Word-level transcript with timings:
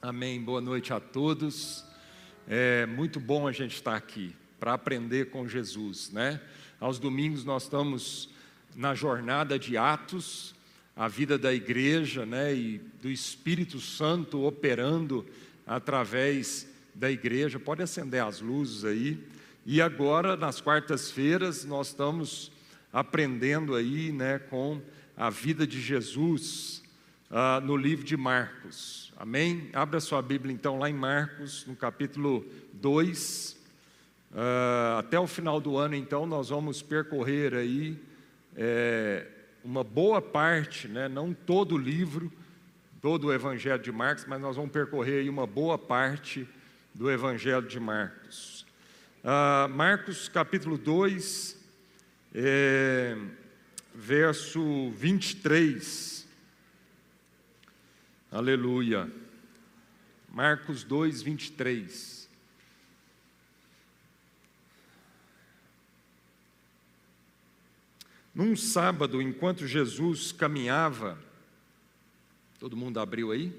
Amém. 0.00 0.40
Boa 0.40 0.60
noite 0.60 0.92
a 0.92 1.00
todos. 1.00 1.84
É 2.46 2.86
muito 2.86 3.18
bom 3.18 3.48
a 3.48 3.52
gente 3.52 3.74
estar 3.74 3.96
aqui 3.96 4.32
para 4.60 4.72
aprender 4.72 5.30
com 5.30 5.48
Jesus, 5.48 6.12
né? 6.12 6.40
Aos 6.78 7.00
domingos 7.00 7.44
nós 7.44 7.64
estamos 7.64 8.30
na 8.76 8.94
jornada 8.94 9.58
de 9.58 9.76
Atos, 9.76 10.54
a 10.94 11.08
vida 11.08 11.36
da 11.36 11.52
igreja, 11.52 12.24
né? 12.24 12.54
E 12.54 12.78
do 13.02 13.10
Espírito 13.10 13.80
Santo 13.80 14.44
operando 14.44 15.26
através 15.66 16.68
da 16.94 17.10
igreja. 17.10 17.58
Pode 17.58 17.82
acender 17.82 18.22
as 18.22 18.40
luzes 18.40 18.84
aí. 18.84 19.18
E 19.66 19.82
agora, 19.82 20.36
nas 20.36 20.60
quartas-feiras, 20.60 21.64
nós 21.64 21.88
estamos 21.88 22.52
aprendendo 22.92 23.74
aí, 23.74 24.12
né, 24.12 24.38
com 24.38 24.80
a 25.16 25.28
vida 25.28 25.66
de 25.66 25.80
Jesus 25.80 26.84
uh, 27.32 27.60
no 27.60 27.76
livro 27.76 28.04
de 28.04 28.16
Marcos. 28.16 29.07
Amém? 29.20 29.68
Abra 29.72 29.98
sua 29.98 30.22
Bíblia 30.22 30.54
então 30.54 30.78
lá 30.78 30.88
em 30.88 30.94
Marcos, 30.94 31.66
no 31.66 31.74
capítulo 31.74 32.46
2. 32.74 33.58
Uh, 34.30 34.36
ah, 34.36 34.96
até 35.00 35.18
o 35.18 35.26
final 35.26 35.60
do 35.60 35.76
ano, 35.76 35.96
então, 35.96 36.24
nós 36.24 36.50
vamos 36.50 36.82
percorrer 36.82 37.52
aí 37.52 38.00
é, 38.54 39.26
uma 39.64 39.82
boa 39.82 40.22
parte, 40.22 40.86
né, 40.86 41.08
não 41.08 41.34
todo 41.34 41.74
o 41.74 41.78
livro, 41.78 42.32
todo 43.02 43.26
o 43.26 43.32
Evangelho 43.32 43.82
de 43.82 43.90
Marcos, 43.90 44.24
mas 44.24 44.40
nós 44.40 44.54
vamos 44.54 44.70
percorrer 44.70 45.22
aí 45.22 45.28
uma 45.28 45.48
boa 45.48 45.76
parte 45.76 46.46
do 46.94 47.10
Evangelho 47.10 47.66
de 47.66 47.80
Marcos. 47.80 48.64
Uh, 49.24 49.68
Marcos 49.68 50.28
capítulo 50.28 50.78
2, 50.78 51.58
é, 52.36 53.18
verso 53.92 54.92
23. 54.92 56.17
Aleluia. 58.30 59.10
Marcos 60.30 60.84
2, 60.84 61.22
23. 61.22 62.28
Num 68.34 68.54
sábado, 68.54 69.22
enquanto 69.22 69.66
Jesus 69.66 70.30
caminhava, 70.30 71.18
todo 72.60 72.76
mundo 72.76 73.00
abriu 73.00 73.32
aí? 73.32 73.50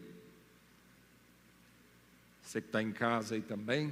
Você 2.44 2.62
que 2.62 2.68
está 2.68 2.82
em 2.82 2.92
casa 2.92 3.34
aí 3.34 3.42
também? 3.42 3.92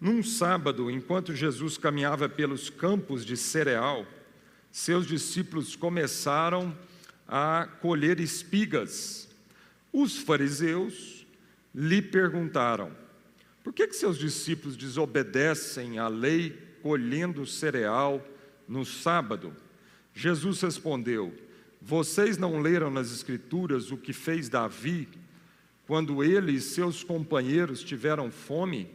Num 0.00 0.22
sábado, 0.22 0.88
enquanto 0.88 1.34
Jesus 1.34 1.76
caminhava 1.76 2.28
pelos 2.28 2.70
campos 2.70 3.26
de 3.26 3.36
cereal, 3.36 4.06
seus 4.70 5.04
discípulos 5.04 5.74
começaram 5.74 6.70
a 6.70 6.95
colher 7.80 8.20
espigas. 8.20 9.28
Os 9.92 10.18
fariseus 10.18 11.26
lhe 11.74 12.00
perguntaram: 12.00 12.92
por 13.66 13.72
que, 13.72 13.88
que 13.88 13.96
seus 13.96 14.16
discípulos 14.16 14.76
desobedecem 14.76 15.98
à 15.98 16.06
lei 16.06 16.56
colhendo 16.84 17.44
cereal 17.44 18.24
no 18.68 18.84
sábado? 18.84 19.52
Jesus 20.14 20.60
respondeu: 20.60 21.34
Vocês 21.82 22.38
não 22.38 22.60
leram 22.60 22.92
nas 22.92 23.10
Escrituras 23.10 23.90
o 23.90 23.96
que 23.96 24.12
fez 24.12 24.48
Davi 24.48 25.08
quando 25.84 26.22
ele 26.22 26.52
e 26.52 26.60
seus 26.60 27.02
companheiros 27.02 27.82
tiveram 27.82 28.30
fome? 28.30 28.88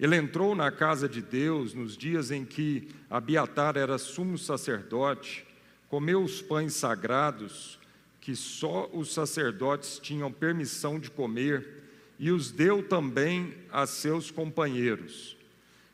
Ele 0.00 0.16
entrou 0.16 0.54
na 0.54 0.72
casa 0.72 1.06
de 1.06 1.20
Deus 1.20 1.74
nos 1.74 1.94
dias 1.94 2.30
em 2.30 2.46
que 2.46 2.88
Abiatar 3.10 3.76
era 3.76 3.98
sumo 3.98 4.38
sacerdote, 4.38 5.46
comeu 5.92 6.24
os 6.24 6.40
pães 6.40 6.72
sagrados 6.72 7.78
que 8.18 8.34
só 8.34 8.88
os 8.94 9.12
sacerdotes 9.12 9.98
tinham 9.98 10.32
permissão 10.32 10.98
de 10.98 11.10
comer 11.10 11.82
e 12.18 12.30
os 12.30 12.50
deu 12.50 12.82
também 12.82 13.54
a 13.70 13.86
seus 13.86 14.30
companheiros. 14.30 15.36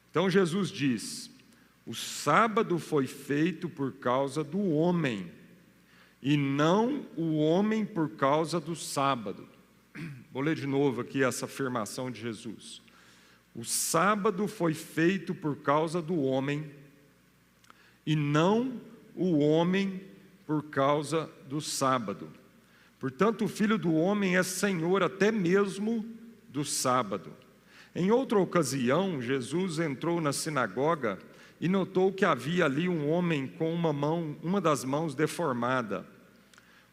Então 0.08 0.30
Jesus 0.30 0.70
diz: 0.70 1.28
o 1.84 1.96
sábado 1.96 2.78
foi 2.78 3.08
feito 3.08 3.68
por 3.68 3.90
causa 3.90 4.44
do 4.44 4.70
homem, 4.70 5.32
e 6.22 6.36
não 6.36 7.04
o 7.16 7.36
homem 7.36 7.84
por 7.84 8.10
causa 8.10 8.60
do 8.60 8.76
sábado. 8.76 9.48
Vou 10.32 10.44
ler 10.44 10.54
de 10.54 10.66
novo 10.66 11.00
aqui 11.00 11.24
essa 11.24 11.46
afirmação 11.46 12.08
de 12.08 12.20
Jesus. 12.20 12.80
O 13.52 13.64
sábado 13.64 14.46
foi 14.46 14.74
feito 14.74 15.34
por 15.34 15.56
causa 15.56 16.00
do 16.00 16.22
homem, 16.22 16.70
e 18.06 18.14
não 18.14 18.80
o 19.18 19.40
homem 19.40 20.00
por 20.46 20.62
causa 20.70 21.28
do 21.48 21.60
sábado. 21.60 22.30
Portanto, 23.00 23.44
o 23.44 23.48
filho 23.48 23.76
do 23.76 23.92
homem 23.92 24.36
é 24.36 24.42
senhor 24.42 25.02
até 25.02 25.32
mesmo 25.32 26.06
do 26.48 26.64
sábado. 26.64 27.32
Em 27.94 28.10
outra 28.12 28.38
ocasião, 28.38 29.20
Jesus 29.20 29.80
entrou 29.80 30.20
na 30.20 30.32
sinagoga 30.32 31.18
e 31.60 31.68
notou 31.68 32.12
que 32.12 32.24
havia 32.24 32.64
ali 32.64 32.88
um 32.88 33.10
homem 33.10 33.48
com 33.48 33.74
uma 33.74 33.92
mão, 33.92 34.36
uma 34.42 34.60
das 34.60 34.84
mãos 34.84 35.14
deformada. 35.14 36.06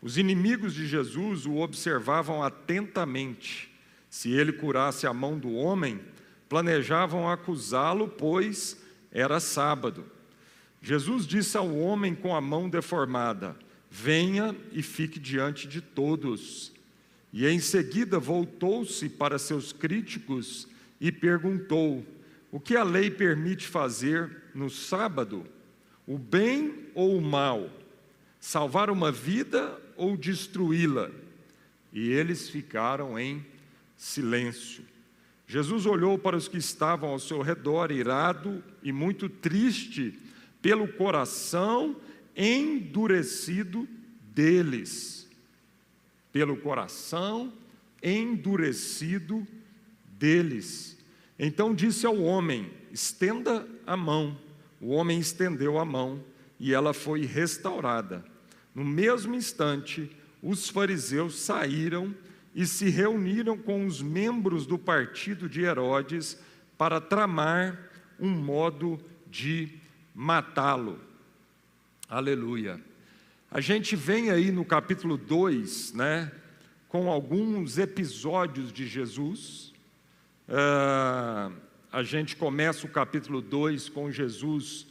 Os 0.02 0.18
inimigos 0.18 0.74
de 0.74 0.88
Jesus 0.88 1.46
o 1.46 1.58
observavam 1.58 2.44
atentamente. 2.44 3.72
Se 4.09 4.31
ele 4.31 4.52
curasse 4.52 5.06
a 5.06 5.14
mão 5.14 5.38
do 5.38 5.53
homem, 5.53 6.00
planejavam 6.50 7.30
acusá-lo, 7.30 8.08
pois 8.08 8.81
era 9.12 9.40
sábado. 9.40 10.06
Jesus 10.85 11.25
disse 11.25 11.57
ao 11.57 11.75
homem 11.75 12.13
com 12.13 12.35
a 12.35 12.40
mão 12.40 12.69
deformada: 12.69 13.56
Venha 13.90 14.56
e 14.72 14.84
fique 14.84 15.19
diante 15.19 15.68
de 15.68 15.81
todos. 15.81 16.72
E 17.34 17.47
em 17.47 17.57
seguida 17.57 18.19
voltou-se 18.19 19.09
para 19.09 19.40
seus 19.40 19.73
críticos 19.73 20.68
e 21.01 21.12
perguntou: 21.12 22.06
O 22.51 22.59
que 22.59 22.75
a 22.75 22.84
lei 22.84 23.09
permite 23.09 23.66
fazer 23.66 24.44
no 24.53 24.69
sábado? 24.69 25.44
O 26.06 26.19
bem 26.19 26.85
ou 26.94 27.17
o 27.17 27.22
mal? 27.22 27.67
Salvar 28.40 28.91
uma 28.91 29.12
vida 29.12 29.75
ou 29.97 30.16
destruí-la? 30.16 31.09
E 31.91 32.12
eles 32.12 32.47
ficaram 32.47 33.17
em 33.17 33.44
silêncio. 33.97 34.84
Jesus 35.47 35.88
olhou 35.88 36.16
para 36.16 36.38
os 36.38 36.47
que 36.47 36.57
estavam 36.57 37.09
ao 37.09 37.17
seu 37.17 37.41
redor, 37.41 37.91
irado 37.91 38.63
e 38.84 38.91
muito 38.91 39.28
triste 39.28 40.19
pelo 40.66 40.88
coração 40.88 41.96
endurecido 42.36 43.88
deles. 44.34 45.30
Pelo 46.31 46.58
coração 46.58 47.53
endurecido 48.02 49.46
deles. 50.08 50.98
Então 51.38 51.72
disse 51.72 52.08
ao 52.08 52.20
homem: 52.20 52.72
estenda 52.92 53.68
a 53.86 53.96
mão. 53.96 54.36
O 54.81 54.88
homem 54.88 55.20
estendeu 55.20 55.78
a 55.78 55.86
mão 55.86 56.20
e 56.59 56.74
ela 56.74 56.96
foi 56.96 57.28
restaurada. 57.28 58.26
No 58.74 58.84
mesmo 58.84 59.36
instante, 59.36 60.09
os 60.42 60.68
fariseus 60.68 61.38
saíram 61.42 62.12
e 62.56 62.66
se 62.66 62.90
reuniram 62.90 63.56
com 63.56 63.86
os 63.86 64.02
membros 64.02 64.66
do 64.66 64.80
partido 64.80 65.47
de 65.47 65.62
Herodes 65.62 66.42
para 66.76 67.00
tramar 67.00 67.92
um 68.20 68.32
modo 68.32 69.00
de 69.30 69.84
matá-lo. 70.16 71.00
Aleluia. 72.09 72.80
A 73.52 73.59
gente 73.59 73.96
vem 73.96 74.31
aí 74.31 74.50
no 74.52 74.64
capítulo 74.64 75.18
2, 75.18 75.94
né, 75.94 76.31
com 76.88 77.12
alguns 77.12 77.78
episódios 77.78 78.72
de 78.72 78.88
Jesus. 78.88 79.74
Uh, 80.48 81.53
a 81.92 82.02
gente 82.02 82.36
começa 82.36 82.88
o 82.88 82.90
capítulo 82.90 83.42
2 83.42 83.90
com 83.90 84.09
Jesus 84.09 84.88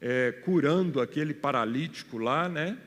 é, 0.00 0.32
curando 0.44 1.00
aquele 1.00 1.34
paralítico 1.34 2.16
lá, 2.18 2.48
né? 2.48 2.78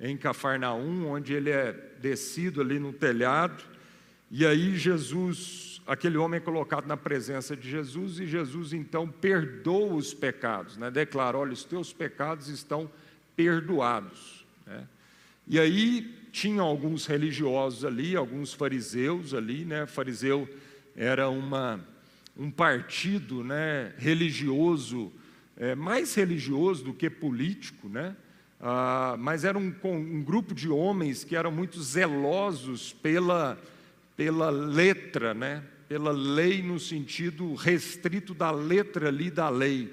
em 0.00 0.16
Cafarnaum, 0.16 1.08
onde 1.08 1.32
ele 1.32 1.50
é 1.50 1.72
descido 2.00 2.60
ali 2.60 2.78
no 2.78 2.92
telhado, 2.92 3.62
e 4.30 4.46
aí 4.46 4.76
Jesus, 4.76 5.67
aquele 5.88 6.18
homem 6.18 6.36
é 6.36 6.40
colocado 6.40 6.86
na 6.86 6.96
presença 6.96 7.56
de 7.56 7.68
Jesus, 7.68 8.20
e 8.20 8.26
Jesus 8.26 8.74
então 8.74 9.08
perdoa 9.08 9.94
os 9.94 10.12
pecados, 10.12 10.76
né? 10.76 10.90
declara: 10.90 11.38
olha, 11.38 11.52
os 11.52 11.64
teus 11.64 11.92
pecados 11.92 12.48
estão 12.48 12.90
perdoados. 13.34 14.44
Né? 14.66 14.86
E 15.46 15.58
aí 15.58 16.14
tinham 16.30 16.66
alguns 16.66 17.06
religiosos 17.06 17.86
ali, 17.86 18.14
alguns 18.14 18.52
fariseus 18.52 19.32
ali, 19.32 19.64
né? 19.64 19.86
Fariseu 19.86 20.46
era 20.94 21.30
uma, 21.30 21.80
um 22.36 22.50
partido 22.50 23.42
né, 23.42 23.94
religioso, 23.96 25.10
é, 25.56 25.74
mais 25.74 26.14
religioso 26.14 26.84
do 26.84 26.92
que 26.92 27.08
político, 27.08 27.88
né? 27.88 28.14
Ah, 28.60 29.16
mas 29.18 29.44
era 29.44 29.56
um, 29.56 29.72
um, 29.84 30.22
grupo 30.22 30.52
de 30.52 30.68
homens 30.68 31.24
que 31.24 31.36
eram 31.36 31.50
muito 31.50 31.80
zelosos 31.80 32.92
pela, 32.92 33.56
pela 34.16 34.50
letra, 34.50 35.32
né? 35.32 35.62
Pela 35.88 36.10
lei 36.10 36.62
no 36.62 36.78
sentido 36.78 37.54
restrito 37.54 38.34
da 38.34 38.50
letra 38.50 39.08
ali 39.08 39.30
da 39.30 39.48
lei. 39.48 39.90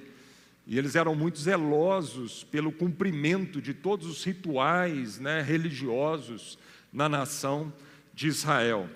E 0.68 0.78
eles 0.78 0.96
eram 0.96 1.16
muito 1.16 1.40
zelosos 1.40 2.44
pelo 2.44 2.72
cumprimento 2.72 3.62
de 3.62 3.74
todos 3.74 4.08
os 4.08 4.24
rituais 4.24 5.20
né, 5.20 5.42
religiosos 5.42 6.58
na 6.92 7.08
nação 7.08 7.72
de 8.14 8.28
Israel. 8.28 8.90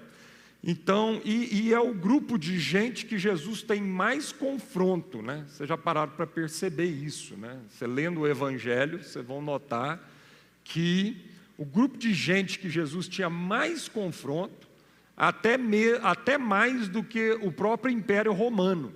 Então, 0.62 1.22
e, 1.24 1.68
e, 1.68 1.74
é 1.74 1.80
o 1.80 1.94
grupo 1.94 2.38
de 2.38 2.60
gente 2.60 3.06
que 3.06 3.18
Jesus 3.18 3.62
tem 3.62 3.82
mais 3.82 4.34
confronto, 4.34 5.22
né? 5.22 5.46
Vocês 5.48 5.70
já 5.70 5.78
pararam 5.78 6.12
para 6.12 6.28
perceber 6.28 6.86
isso, 6.86 7.38
né? 7.38 7.62
Você 7.70 7.88
lendo 7.88 8.22
o 8.22 8.28
Evangelho, 8.28 9.02
vocês 9.02 9.26
vão 9.26 9.42
notar 9.42 10.12
que 10.66 11.16
o 11.58 11.64
grupo 11.64 11.98
de 11.98 12.14
gente 12.14 12.60
que 12.60 12.70
Jesus 12.70 13.08
tinha 13.08 13.30
mais 13.30 13.88
confronto, 13.88 14.69
até, 15.20 15.58
me, 15.58 15.92
até 16.02 16.38
mais 16.38 16.88
do 16.88 17.04
que 17.04 17.38
o 17.42 17.52
próprio 17.52 17.94
Império 17.94 18.32
Romano. 18.32 18.94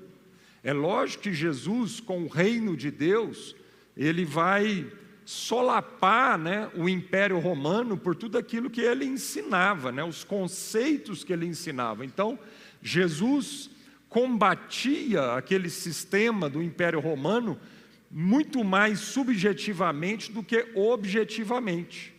É 0.64 0.72
lógico 0.72 1.24
que 1.24 1.34
Jesus, 1.34 2.00
com 2.00 2.24
o 2.24 2.30
reino 2.30 2.78
de 2.78 2.90
Deus, 2.90 3.54
ele 3.98 4.24
vai 4.24 4.90
solapar 5.25 6.38
né, 6.38 6.72
o 6.75 6.88
Império 6.88 7.40
Romano 7.40 7.98
por 7.98 8.16
tudo 8.16 8.38
aquilo 8.38 8.70
que 8.70 8.80
ele 8.80 9.04
ensinava, 9.04 9.92
né, 9.92 10.02
os 10.02 10.24
conceitos 10.24 11.25
que 11.25 11.34
ele 11.34 11.46
ensinava. 11.46 12.06
Então, 12.06 12.40
Jesus 12.81 13.70
combatia 14.08 15.34
aquele 15.34 15.70
sistema 15.70 16.50
do 16.50 16.64
Império 16.64 17.02
Romano 17.02 17.60
muito 18.10 18.64
mais 18.64 19.00
subjetivamente 19.00 20.31
do 20.31 20.42
que 20.42 20.68
objetivamente. 20.74 22.12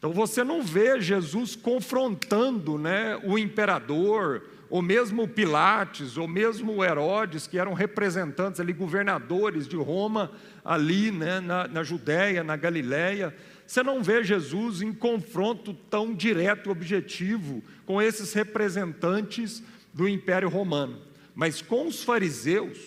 Então 0.00 0.14
você 0.14 0.42
não 0.42 0.62
vê 0.62 0.98
Jesus 0.98 1.54
confrontando 1.54 2.78
né, 2.78 3.20
o 3.22 3.38
imperador, 3.38 4.42
ou 4.70 4.80
mesmo 4.80 5.28
Pilates, 5.28 6.16
ou 6.16 6.26
mesmo 6.26 6.82
Herodes, 6.82 7.46
que 7.46 7.58
eram 7.58 7.74
representantes 7.74 8.60
ali, 8.60 8.72
governadores 8.72 9.68
de 9.68 9.76
Roma, 9.76 10.32
ali 10.64 11.10
né, 11.10 11.38
na, 11.40 11.68
na 11.68 11.82
Judéia, 11.82 12.42
na 12.42 12.56
Galiléia. 12.56 13.36
Você 13.66 13.82
não 13.82 14.02
vê 14.02 14.24
Jesus 14.24 14.80
em 14.80 14.90
confronto 14.90 15.74
tão 15.74 16.14
direto 16.14 16.70
e 16.70 16.72
objetivo 16.72 17.62
com 17.84 18.00
esses 18.00 18.32
representantes 18.32 19.62
do 19.92 20.08
Império 20.08 20.48
Romano. 20.48 20.96
Mas 21.34 21.60
com 21.60 21.86
os 21.86 22.02
fariseus, 22.02 22.78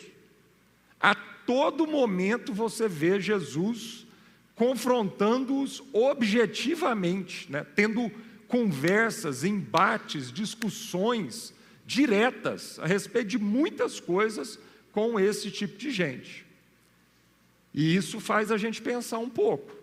a 1.00 1.14
todo 1.14 1.86
momento 1.86 2.52
você 2.52 2.88
vê 2.88 3.20
Jesus 3.20 4.03
confrontando-os 4.56 5.84
objetivamente, 5.92 7.52
né? 7.52 7.66
tendo 7.76 8.12
conversas, 8.48 9.44
embates, 9.44 10.32
discussões 10.32 11.54
diretas 11.86 12.80
a 12.80 12.86
respeito 12.86 13.30
de 13.30 13.38
muitas 13.38 14.00
coisas 14.00 14.60
com 14.92 15.20
esse 15.20 15.50
tipo 15.50 15.78
de 15.78 15.92
gente. 15.92 16.46
E 17.74 17.96
isso 17.96 18.20
faz 18.20 18.52
a 18.52 18.58
gente 18.58 18.82
pensar 18.82 19.18
um 19.18 19.30
pouco. 19.30 19.76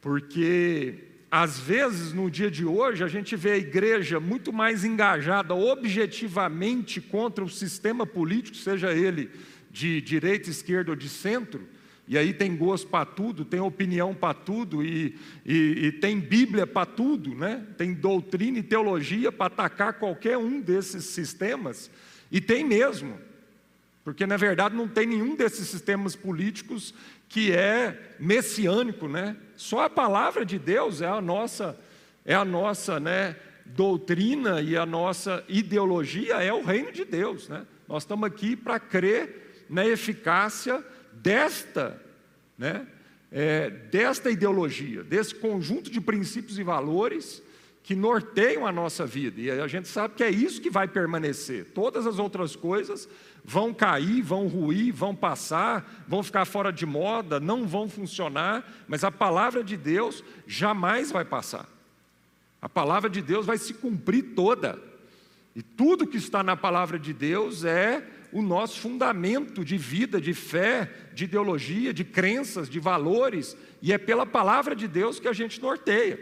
Porque, 0.00 0.94
às 1.30 1.58
vezes, 1.58 2.12
no 2.12 2.30
dia 2.30 2.50
de 2.50 2.64
hoje, 2.64 3.02
a 3.02 3.08
gente 3.08 3.34
vê 3.34 3.52
a 3.52 3.58
igreja 3.58 4.20
muito 4.20 4.52
mais 4.52 4.84
engajada 4.84 5.54
objetivamente 5.54 7.00
contra 7.00 7.42
o 7.42 7.50
sistema 7.50 8.06
político, 8.06 8.56
seja 8.56 8.92
ele 8.92 9.30
de 9.70 10.00
direita, 10.00 10.48
esquerda 10.48 10.92
ou 10.92 10.96
de 10.96 11.08
centro, 11.08 11.66
e 12.06 12.18
aí 12.18 12.34
tem 12.34 12.54
gosto 12.54 12.88
para 12.88 13.06
tudo, 13.06 13.44
tem 13.44 13.60
opinião 13.60 14.14
para 14.14 14.34
tudo, 14.34 14.84
e, 14.84 15.16
e, 15.44 15.86
e, 15.86 15.92
tem 15.92 16.20
Bíblia 16.20 16.66
para 16.66 16.84
tudo, 16.84 17.34
né? 17.34 17.66
tem 17.78 17.94
doutrina 17.94 18.58
e 18.58 18.62
teologia 18.62 19.32
para 19.32 19.46
atacar 19.46 19.94
qualquer 19.94 20.36
um 20.36 20.60
desses 20.60 21.06
sistemas, 21.06 21.90
e 22.30 22.40
tem 22.40 22.62
mesmo, 22.62 23.18
porque 24.04 24.26
na 24.26 24.36
verdade 24.36 24.76
não 24.76 24.86
tem 24.86 25.06
nenhum 25.06 25.34
desses 25.34 25.66
sistemas 25.66 26.14
políticos 26.14 26.92
que 27.26 27.52
é 27.52 27.98
messiânico, 28.20 29.08
né? 29.08 29.34
Só 29.56 29.84
a 29.84 29.90
palavra 29.90 30.44
de 30.44 30.58
Deus 30.58 31.00
é 31.00 31.08
a 31.08 31.22
nossa, 31.22 31.78
é 32.24 32.34
a 32.34 32.44
nossa 32.44 33.00
né, 33.00 33.34
doutrina 33.64 34.60
e 34.60 34.76
a 34.76 34.84
nossa 34.84 35.42
ideologia 35.48 36.34
é 36.34 36.52
o 36.52 36.62
reino 36.62 36.92
de 36.92 37.04
Deus, 37.04 37.48
né? 37.48 37.66
Nós 37.88 38.02
estamos 38.02 38.26
aqui 38.26 38.54
para 38.54 38.78
crer 38.78 39.64
na 39.70 39.86
eficácia 39.86 40.84
desta, 41.24 41.98
né, 42.58 42.86
é, 43.32 43.70
desta 43.70 44.30
ideologia, 44.30 45.02
desse 45.02 45.34
conjunto 45.34 45.90
de 45.90 45.98
princípios 46.02 46.58
e 46.58 46.62
valores 46.62 47.42
que 47.82 47.96
norteiam 47.96 48.66
a 48.66 48.72
nossa 48.72 49.06
vida. 49.06 49.40
E 49.40 49.50
a 49.50 49.66
gente 49.66 49.88
sabe 49.88 50.14
que 50.14 50.22
é 50.22 50.30
isso 50.30 50.60
que 50.60 50.70
vai 50.70 50.86
permanecer. 50.86 51.66
Todas 51.74 52.06
as 52.06 52.18
outras 52.18 52.54
coisas 52.54 53.08
vão 53.42 53.72
cair, 53.74 54.22
vão 54.22 54.46
ruir, 54.46 54.92
vão 54.92 55.14
passar, 55.14 56.04
vão 56.06 56.22
ficar 56.22 56.44
fora 56.44 56.70
de 56.70 56.84
moda, 56.86 57.40
não 57.40 57.66
vão 57.66 57.88
funcionar, 57.88 58.70
mas 58.86 59.02
a 59.02 59.10
palavra 59.10 59.64
de 59.64 59.76
Deus 59.76 60.22
jamais 60.46 61.10
vai 61.10 61.24
passar. 61.24 61.68
A 62.60 62.68
palavra 62.68 63.08
de 63.08 63.20
Deus 63.20 63.44
vai 63.44 63.58
se 63.58 63.74
cumprir 63.74 64.34
toda. 64.34 64.78
E 65.54 65.62
tudo 65.62 66.06
que 66.06 66.16
está 66.16 66.42
na 66.42 66.56
palavra 66.56 66.98
de 66.98 67.12
Deus 67.12 67.64
é 67.64 68.02
o 68.34 68.42
nosso 68.42 68.80
fundamento 68.80 69.64
de 69.64 69.78
vida, 69.78 70.20
de 70.20 70.34
fé, 70.34 70.90
de 71.14 71.22
ideologia, 71.22 71.94
de 71.94 72.02
crenças, 72.02 72.68
de 72.68 72.80
valores, 72.80 73.56
e 73.80 73.92
é 73.92 73.96
pela 73.96 74.26
palavra 74.26 74.74
de 74.74 74.88
Deus 74.88 75.20
que 75.20 75.28
a 75.28 75.32
gente 75.32 75.62
norteia. 75.62 76.18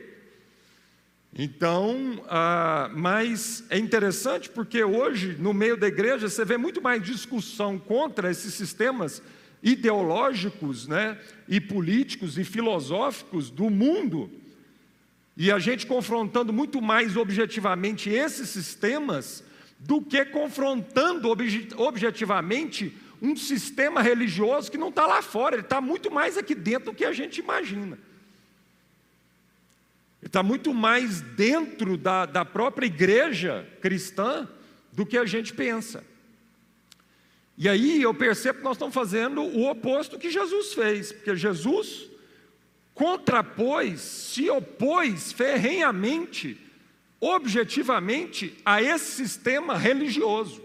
Então, 1.34 2.22
ah, 2.28 2.90
mas 2.94 3.64
é 3.70 3.78
interessante 3.78 4.50
porque 4.50 4.84
hoje, 4.84 5.38
no 5.40 5.54
meio 5.54 5.74
da 5.74 5.88
igreja, 5.88 6.28
você 6.28 6.44
vê 6.44 6.58
muito 6.58 6.82
mais 6.82 7.02
discussão 7.02 7.78
contra 7.78 8.30
esses 8.30 8.52
sistemas 8.52 9.22
ideológicos 9.62 10.86
né, 10.86 11.18
e 11.48 11.58
políticos 11.62 12.36
e 12.36 12.44
filosóficos 12.44 13.48
do 13.48 13.70
mundo, 13.70 14.30
e 15.34 15.50
a 15.50 15.58
gente 15.58 15.86
confrontando 15.86 16.52
muito 16.52 16.82
mais 16.82 17.16
objetivamente 17.16 18.10
esses 18.10 18.50
sistemas 18.50 19.42
do 19.84 20.00
que 20.00 20.24
confrontando 20.24 21.28
objetivamente 21.76 22.96
um 23.20 23.36
sistema 23.36 24.00
religioso 24.00 24.70
que 24.70 24.78
não 24.78 24.88
está 24.88 25.06
lá 25.06 25.20
fora, 25.22 25.56
ele 25.56 25.62
está 25.62 25.80
muito 25.80 26.10
mais 26.10 26.36
aqui 26.38 26.54
dentro 26.54 26.92
do 26.92 26.96
que 26.96 27.04
a 27.04 27.12
gente 27.12 27.38
imagina. 27.38 27.98
Ele 30.20 30.28
está 30.28 30.42
muito 30.42 30.72
mais 30.72 31.20
dentro 31.20 31.96
da, 31.96 32.26
da 32.26 32.44
própria 32.44 32.86
igreja 32.86 33.68
cristã 33.80 34.48
do 34.92 35.04
que 35.04 35.18
a 35.18 35.24
gente 35.24 35.52
pensa. 35.52 36.04
E 37.58 37.68
aí 37.68 38.00
eu 38.00 38.14
percebo 38.14 38.58
que 38.58 38.64
nós 38.64 38.76
estamos 38.76 38.94
fazendo 38.94 39.42
o 39.42 39.68
oposto 39.68 40.18
que 40.18 40.30
Jesus 40.30 40.72
fez, 40.74 41.12
porque 41.12 41.34
Jesus 41.36 42.08
contrapôs, 42.94 44.00
se 44.00 44.48
opôs 44.48 45.32
ferrenhamente 45.32 46.61
objetivamente 47.24 48.52
a 48.64 48.82
esse 48.82 49.12
sistema 49.12 49.78
religioso, 49.78 50.60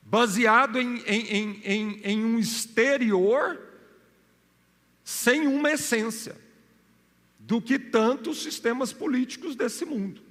baseado 0.00 0.80
em, 0.80 1.02
em, 1.02 1.60
em, 1.62 2.00
em, 2.02 2.24
um 2.24 2.38
exterior 2.38 3.60
sem 5.04 5.46
uma 5.46 5.70
essência, 5.70 6.34
do 7.38 7.60
que 7.60 7.78
tantos 7.78 8.42
sistemas 8.42 8.94
políticos 8.94 9.54
desse 9.54 9.84
mundo. 9.84 10.22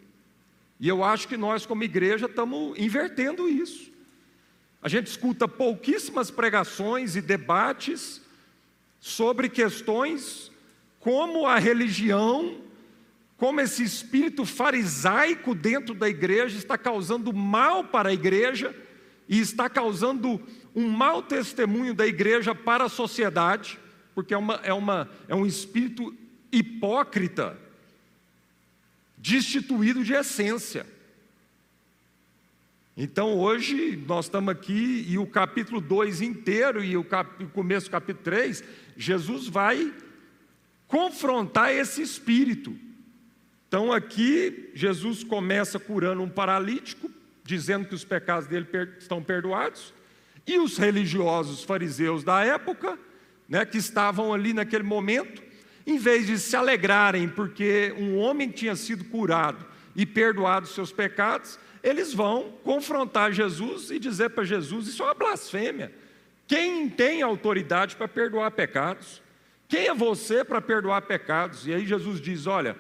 E 0.80 0.88
eu 0.88 1.04
acho 1.04 1.28
que 1.28 1.38
nós, 1.38 1.68
como 1.68 1.84
igreja, 1.84 2.26
estamos 2.26 2.78
invertendo 2.78 3.48
isso. 3.48 3.92
A 4.82 4.90
gente 4.90 5.06
escuta 5.08 5.48
pouquíssimas 5.48 6.32
pregações 6.32 7.16
e 7.16 7.22
debates 7.22 8.22
sobre 9.00 9.50
questões 9.50 10.52
como 11.00 11.46
a 11.46 11.60
religião 11.60 12.65
como 13.38 13.60
esse 13.60 13.84
espírito 13.84 14.46
farisaico 14.46 15.54
dentro 15.54 15.94
da 15.94 16.08
igreja 16.08 16.58
está 16.58 16.78
causando 16.78 17.34
mal 17.34 17.84
para 17.84 18.10
a 18.10 18.14
igreja 18.14 18.74
e 19.28 19.40
está 19.40 19.70
causando 19.70 20.42
um 20.74 20.88
mau 20.90 21.22
testemunho 21.22 21.94
da 21.94 22.08
igreja 22.08 22.56
para 22.56 22.86
a 22.86 22.90
sociedade, 22.90 23.78
porque 24.14 24.34
é, 24.34 24.38
uma, 24.38 24.56
é, 24.64 24.74
uma, 24.74 25.10
é 25.28 25.36
um 25.36 25.46
espírito 25.46 26.16
hipócrita, 26.52 27.60
destituído 29.18 30.04
de 30.04 30.14
essência. 30.14 30.86
Então 32.96 33.38
hoje 33.38 34.02
nós 34.08 34.26
estamos 34.26 34.50
aqui 34.50 35.06
e 35.10 35.18
o 35.18 35.28
capítulo 35.28 35.82
2 35.82 36.22
inteiro 36.22 36.82
e 36.82 36.96
o, 36.96 37.04
cap, 37.04 37.44
o 37.44 37.50
começo 37.50 37.88
do 37.88 37.92
capítulo 37.92 38.24
3, 38.24 38.64
Jesus 38.96 39.50
vai 39.50 39.94
confrontar 40.88 41.74
esse 41.74 42.02
espírito. 42.02 42.85
Então 43.68 43.92
aqui 43.92 44.72
Jesus 44.74 45.24
começa 45.24 45.80
curando 45.80 46.22
um 46.22 46.30
paralítico, 46.30 47.10
dizendo 47.44 47.88
que 47.88 47.96
os 47.96 48.04
pecados 48.04 48.48
dele 48.48 48.68
estão 48.98 49.22
perdoados, 49.22 49.94
e 50.48 50.60
os 50.60 50.78
religiosos 50.78 51.64
fariseus 51.64 52.24
da 52.24 52.44
época, 52.44 52.98
né, 53.50 53.66
que 53.66 53.78
estavam 53.78 54.34
ali 54.34 54.54
naquele 54.54 54.84
momento, 54.84 55.42
em 55.86 55.98
vez 55.98 56.26
de 56.26 56.38
se 56.38 56.56
alegrarem 56.56 57.28
porque 57.28 57.94
um 57.98 58.18
homem 58.18 58.50
tinha 58.50 58.76
sido 58.76 59.04
curado 59.06 59.66
e 59.96 60.06
perdoado 60.06 60.68
seus 60.68 60.92
pecados, 60.92 61.60
eles 61.84 62.14
vão 62.14 62.54
confrontar 62.64 63.32
Jesus 63.32 63.92
e 63.92 64.00
dizer 64.00 64.32
para 64.32 64.44
Jesus: 64.44 64.88
Isso 64.88 65.04
é 65.04 65.06
uma 65.06 65.14
blasfêmia. 65.14 65.92
Quem 66.48 66.90
tem 66.90 67.22
autoridade 67.22 67.96
para 67.96 68.08
perdoar 68.08 68.52
pecados? 68.52 69.22
Quem 69.68 69.88
é 69.88 69.94
você 69.94 70.44
para 70.44 70.62
perdoar 70.62 71.04
pecados? 71.04 71.68
E 71.68 71.74
aí 71.74 71.86
Jesus 71.86 72.20
diz: 72.20 72.48
Olha, 72.48 72.76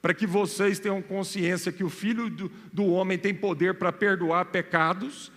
para 0.00 0.14
que 0.14 0.26
vocês 0.26 0.78
tenham 0.78 1.02
consciência 1.02 1.72
que 1.72 1.84
o 1.84 1.90
Filho 1.90 2.30
do, 2.30 2.50
do 2.72 2.86
homem 2.86 3.18
tem 3.18 3.34
poder 3.34 3.74
para 3.74 3.92
perdoar 3.92 4.46
pecados, 4.46 5.30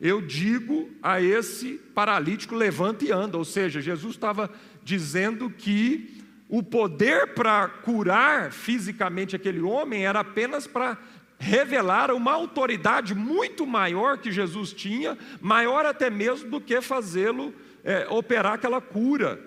eu 0.00 0.20
digo 0.20 0.90
a 1.02 1.20
esse 1.20 1.74
paralítico: 1.94 2.54
levanta 2.54 3.04
e 3.04 3.12
anda. 3.12 3.36
Ou 3.36 3.44
seja, 3.44 3.80
Jesus 3.80 4.14
estava 4.14 4.50
dizendo 4.82 5.50
que 5.50 6.22
o 6.48 6.62
poder 6.62 7.28
para 7.34 7.68
curar 7.68 8.50
fisicamente 8.50 9.36
aquele 9.36 9.60
homem 9.60 10.04
era 10.04 10.20
apenas 10.20 10.66
para 10.66 10.98
revelar 11.38 12.10
uma 12.10 12.32
autoridade 12.32 13.14
muito 13.14 13.66
maior 13.66 14.18
que 14.18 14.30
Jesus 14.30 14.72
tinha, 14.72 15.16
maior 15.40 15.86
até 15.86 16.10
mesmo 16.10 16.50
do 16.50 16.60
que 16.60 16.80
fazê-lo 16.82 17.54
é, 17.82 18.06
operar 18.08 18.54
aquela 18.54 18.80
cura 18.80 19.40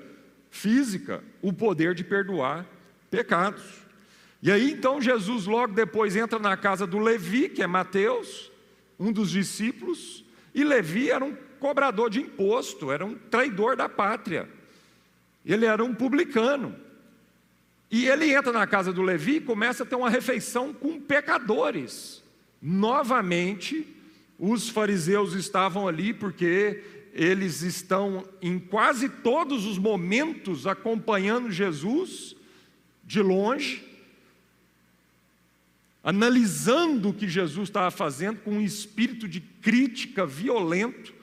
física, 0.49 1.23
o 1.41 1.51
poder 1.53 1.93
de 1.93 2.03
perdoar 2.03 2.65
pecados. 3.11 3.82
E 4.43 4.51
aí 4.51 4.73
então 4.73 5.01
Jesus 5.01 5.45
logo 5.45 5.73
depois 5.73 6.17
entra 6.17 6.37
na 6.37 6.57
casa 6.57 6.85
do 6.85 6.99
Levi, 6.99 7.47
que 7.47 7.63
é 7.63 7.67
Mateus, 7.67 8.51
um 8.99 9.09
dos 9.09 9.31
discípulos, 9.31 10.25
e 10.53 10.65
Levi 10.65 11.09
era 11.09 11.23
um 11.23 11.33
cobrador 11.61 12.09
de 12.09 12.19
imposto, 12.19 12.91
era 12.91 13.05
um 13.05 13.15
traidor 13.15 13.77
da 13.77 13.87
pátria. 13.87 14.49
Ele 15.45 15.65
era 15.65 15.81
um 15.81 15.95
publicano. 15.95 16.75
E 17.89 18.05
ele 18.05 18.33
entra 18.33 18.51
na 18.51 18.67
casa 18.67 18.91
do 18.91 19.01
Levi 19.01 19.37
e 19.37 19.41
começa 19.41 19.83
a 19.83 19.85
ter 19.85 19.95
uma 19.95 20.09
refeição 20.09 20.73
com 20.73 20.99
pecadores. 20.99 22.21
Novamente, 22.61 23.87
os 24.37 24.67
fariseus 24.67 25.35
estavam 25.35 25.87
ali 25.87 26.13
porque 26.13 26.83
eles 27.13 27.61
estão 27.61 28.27
em 28.41 28.59
quase 28.59 29.07
todos 29.07 29.65
os 29.65 29.77
momentos 29.77 30.67
acompanhando 30.67 31.49
Jesus 31.49 32.35
de 33.05 33.21
longe, 33.21 33.92
analisando 36.03 37.09
o 37.09 37.13
que 37.13 37.27
Jesus 37.27 37.69
estava 37.69 37.89
fazendo 37.89 38.39
com 38.41 38.51
um 38.51 38.61
espírito 38.61 39.27
de 39.27 39.39
crítica 39.39 40.25
violento, 40.25 41.13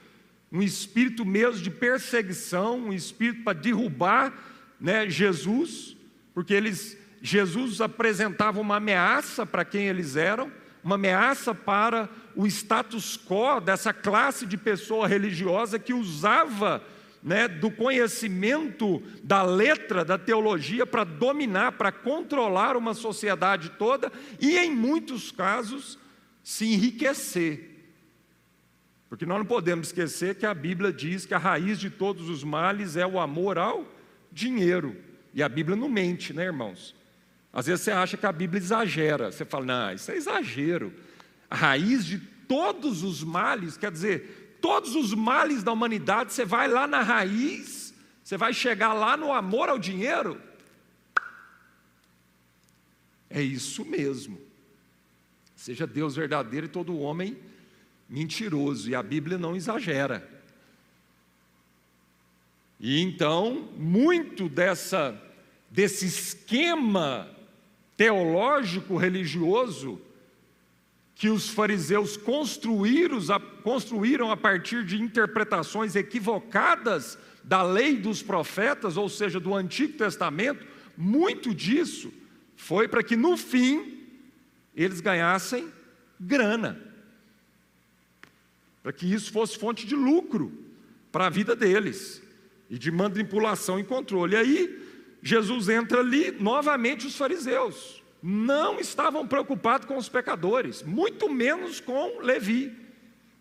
um 0.51 0.61
espírito 0.61 1.23
mesmo 1.23 1.61
de 1.61 1.69
perseguição, 1.69 2.77
um 2.77 2.93
espírito 2.93 3.43
para 3.43 3.53
derrubar 3.53 4.33
né, 4.79 5.09
Jesus 5.09 5.95
porque 6.33 6.53
eles, 6.53 6.97
Jesus 7.21 7.81
apresentava 7.81 8.59
uma 8.59 8.77
ameaça 8.77 9.45
para 9.45 9.65
quem 9.65 9.87
eles 9.87 10.15
eram, 10.15 10.51
uma 10.83 10.95
ameaça 10.95 11.53
para 11.53 12.09
o 12.35 12.47
status 12.47 13.17
quo 13.17 13.59
dessa 13.59 13.93
classe 13.93 14.45
de 14.45 14.57
pessoa 14.57 15.07
religiosa 15.07 15.77
que 15.77 15.93
usava 15.93 16.83
né, 17.23 17.47
do 17.47 17.69
conhecimento 17.69 19.01
da 19.23 19.43
letra, 19.43 20.03
da 20.03 20.17
teologia, 20.17 20.85
para 20.85 21.03
dominar, 21.03 21.73
para 21.73 21.91
controlar 21.91 22.75
uma 22.75 22.93
sociedade 22.93 23.69
toda 23.71 24.11
e, 24.39 24.57
em 24.57 24.71
muitos 24.71 25.31
casos, 25.31 25.99
se 26.43 26.65
enriquecer. 26.65 27.69
Porque 29.07 29.25
nós 29.25 29.37
não 29.37 29.45
podemos 29.45 29.87
esquecer 29.87 30.35
que 30.35 30.45
a 30.45 30.53
Bíblia 30.53 30.91
diz 30.91 31.25
que 31.25 31.33
a 31.33 31.37
raiz 31.37 31.79
de 31.79 31.89
todos 31.89 32.29
os 32.29 32.43
males 32.43 32.95
é 32.95 33.05
o 33.05 33.19
amor 33.19 33.57
ao 33.57 33.85
dinheiro. 34.31 34.95
E 35.33 35.43
a 35.43 35.49
Bíblia 35.49 35.75
não 35.75 35.89
mente, 35.89 36.33
né, 36.33 36.45
irmãos? 36.45 36.95
Às 37.53 37.67
vezes 37.67 37.83
você 37.83 37.91
acha 37.91 38.15
que 38.15 38.25
a 38.25 38.31
Bíblia 38.31 38.61
exagera. 38.61 39.31
Você 39.31 39.43
fala, 39.43 39.65
não, 39.65 39.93
isso 39.93 40.09
é 40.11 40.15
exagero. 40.15 40.93
A 41.49 41.55
raiz 41.55 42.05
de 42.05 42.19
todos 42.47 43.03
os 43.03 43.23
males, 43.23 43.77
quer 43.77 43.91
dizer, 43.91 44.40
todos 44.61 44.95
os 44.95 45.13
males 45.13 45.63
da 45.63 45.71
humanidade, 45.71 46.31
você 46.31 46.45
vai 46.45 46.67
lá 46.67 46.87
na 46.87 47.01
raiz, 47.01 47.93
você 48.23 48.37
vai 48.37 48.53
chegar 48.53 48.93
lá 48.93 49.17
no 49.17 49.33
amor 49.33 49.67
ao 49.67 49.79
dinheiro. 49.79 50.39
É 53.29 53.41
isso 53.41 53.83
mesmo. 53.83 54.39
Seja 55.55 55.87
Deus 55.87 56.15
verdadeiro 56.15 56.65
e 56.65 56.69
todo 56.69 56.99
homem 56.99 57.37
mentiroso. 58.07 58.89
E 58.89 58.95
a 58.95 59.01
Bíblia 59.01 59.37
não 59.37 59.55
exagera. 59.55 60.29
E 62.79 62.99
então, 63.01 63.69
muito 63.77 64.49
dessa, 64.49 65.19
desse 65.69 66.05
esquema 66.05 67.29
teológico 67.95 68.97
religioso 68.97 70.01
que 71.21 71.29
os 71.29 71.49
fariseus 71.49 72.17
construíram, 72.17 74.31
a 74.31 74.35
partir 74.35 74.83
de 74.83 74.99
interpretações 74.99 75.95
equivocadas 75.95 77.15
da 77.43 77.61
lei 77.61 77.95
dos 77.95 78.23
profetas, 78.23 78.97
ou 78.97 79.07
seja, 79.07 79.39
do 79.39 79.53
Antigo 79.53 79.99
Testamento, 79.99 80.65
muito 80.97 81.53
disso 81.53 82.11
foi 82.55 82.87
para 82.87 83.03
que 83.03 83.15
no 83.15 83.37
fim 83.37 83.99
eles 84.75 84.99
ganhassem 84.99 85.71
grana, 86.19 86.81
para 88.81 88.91
que 88.91 89.05
isso 89.05 89.31
fosse 89.31 89.59
fonte 89.59 89.85
de 89.85 89.95
lucro 89.95 90.51
para 91.11 91.27
a 91.27 91.29
vida 91.29 91.55
deles 91.55 92.19
e 92.67 92.79
de 92.79 92.89
manipulação 92.89 93.79
e 93.79 93.83
controle. 93.83 94.33
E 94.33 94.37
aí, 94.37 94.87
Jesus 95.21 95.69
entra 95.69 95.99
ali, 95.99 96.31
novamente 96.31 97.05
os 97.05 97.15
fariseus 97.15 98.00
não 98.21 98.79
estavam 98.79 99.27
preocupados 99.27 99.87
com 99.87 99.97
os 99.97 100.07
pecadores, 100.07 100.83
muito 100.83 101.29
menos 101.29 101.79
com 101.79 102.19
Levi. 102.21 102.71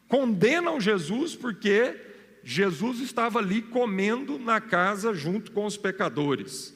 Condenam 0.08 0.80
Jesus 0.80 1.36
porque 1.36 1.94
Jesus 2.42 3.00
estava 3.00 3.38
ali 3.38 3.60
comendo 3.62 4.38
na 4.38 4.60
casa 4.60 5.12
junto 5.12 5.52
com 5.52 5.66
os 5.66 5.76
pecadores. 5.76 6.74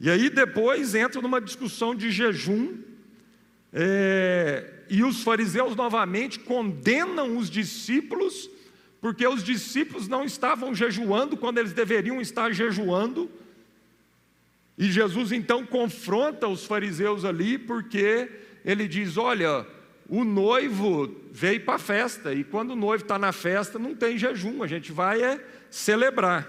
E 0.00 0.10
aí 0.10 0.28
depois 0.28 0.94
entra 0.94 1.20
numa 1.20 1.40
discussão 1.40 1.94
de 1.94 2.10
jejum, 2.10 2.78
é, 3.72 4.84
e 4.88 5.02
os 5.02 5.22
fariseus 5.22 5.76
novamente 5.76 6.38
condenam 6.38 7.36
os 7.36 7.50
discípulos 7.50 8.48
porque 9.00 9.26
os 9.26 9.44
discípulos 9.44 10.08
não 10.08 10.24
estavam 10.24 10.74
jejuando 10.74 11.36
quando 11.36 11.58
eles 11.58 11.72
deveriam 11.72 12.20
estar 12.20 12.52
jejuando. 12.52 13.30
E 14.78 14.90
Jesus 14.90 15.32
então 15.32 15.66
confronta 15.66 16.46
os 16.46 16.64
fariseus 16.64 17.24
ali, 17.24 17.58
porque 17.58 18.30
ele 18.64 18.86
diz: 18.86 19.16
Olha, 19.16 19.66
o 20.08 20.24
noivo 20.24 21.14
veio 21.32 21.60
para 21.60 21.74
a 21.74 21.78
festa, 21.78 22.32
e 22.32 22.44
quando 22.44 22.70
o 22.70 22.76
noivo 22.76 23.02
está 23.02 23.18
na 23.18 23.32
festa, 23.32 23.78
não 23.78 23.94
tem 23.94 24.16
jejum, 24.16 24.62
a 24.62 24.66
gente 24.68 24.92
vai 24.92 25.20
é 25.20 25.44
celebrar. 25.68 26.48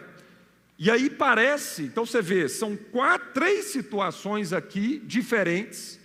E 0.78 0.90
aí 0.90 1.10
parece, 1.10 1.84
então 1.84 2.06
você 2.06 2.22
vê, 2.22 2.48
são 2.48 2.78
quatro, 2.78 3.34
três 3.34 3.66
situações 3.66 4.54
aqui 4.54 5.02
diferentes, 5.06 6.00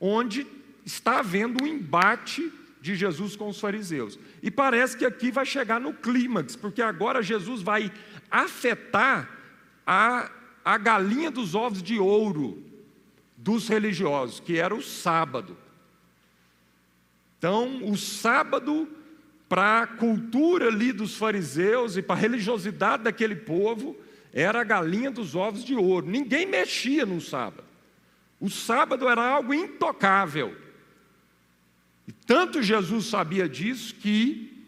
onde 0.00 0.46
está 0.82 1.18
havendo 1.18 1.62
um 1.62 1.66
embate 1.66 2.50
de 2.80 2.96
Jesus 2.96 3.36
com 3.36 3.48
os 3.48 3.60
fariseus. 3.60 4.18
E 4.42 4.50
parece 4.50 4.96
que 4.96 5.04
aqui 5.04 5.30
vai 5.30 5.44
chegar 5.44 5.78
no 5.78 5.92
clímax, 5.92 6.56
porque 6.56 6.80
agora 6.80 7.22
Jesus 7.22 7.60
vai 7.60 7.92
afetar 8.30 9.28
a, 9.86 10.30
a 10.64 10.78
galinha 10.78 11.30
dos 11.30 11.54
ovos 11.54 11.82
de 11.82 11.98
ouro 11.98 12.62
dos 13.36 13.68
religiosos, 13.68 14.38
que 14.38 14.58
era 14.58 14.74
o 14.74 14.82
sábado. 14.82 15.56
Então, 17.38 17.90
o 17.90 17.96
sábado, 17.96 18.88
para 19.48 19.82
a 19.82 19.86
cultura 19.86 20.68
ali 20.68 20.92
dos 20.92 21.16
fariseus 21.16 21.96
e 21.96 22.02
para 22.02 22.14
a 22.14 22.18
religiosidade 22.18 23.02
daquele 23.02 23.34
povo, 23.34 23.96
era 24.32 24.60
a 24.60 24.64
galinha 24.64 25.10
dos 25.10 25.34
ovos 25.34 25.64
de 25.64 25.74
ouro. 25.74 26.06
Ninguém 26.06 26.46
mexia 26.46 27.04
no 27.04 27.20
sábado. 27.20 27.64
O 28.40 28.48
sábado 28.48 29.08
era 29.08 29.22
algo 29.22 29.52
intocável. 29.52 30.56
E 32.06 32.12
tanto 32.12 32.62
Jesus 32.62 33.06
sabia 33.06 33.48
disso 33.48 33.94
que 33.96 34.66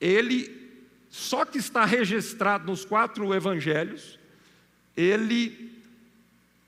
ele, 0.00 0.70
só 1.08 1.44
que 1.44 1.58
está 1.58 1.84
registrado 1.84 2.66
nos 2.66 2.84
quatro 2.84 3.34
evangelhos, 3.34 4.18
ele 4.96 5.72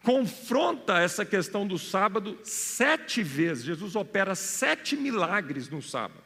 confronta 0.03 0.99
essa 0.99 1.25
questão 1.25 1.67
do 1.67 1.79
sábado 1.79 2.39
sete 2.43 3.23
vezes. 3.23 3.65
Jesus 3.65 3.97
opera 3.97 4.35
sete 4.35 4.97
milagres 4.97 5.69
no 5.69 5.81
sábado. 5.81 6.23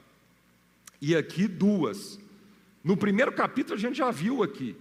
E 1.01 1.15
aqui 1.15 1.47
duas. 1.47 2.19
No 2.83 2.97
primeiro 2.97 3.33
capítulo 3.33 3.77
a 3.77 3.81
gente 3.81 3.99
já 3.99 4.11
viu 4.11 4.43
aqui 4.43 4.77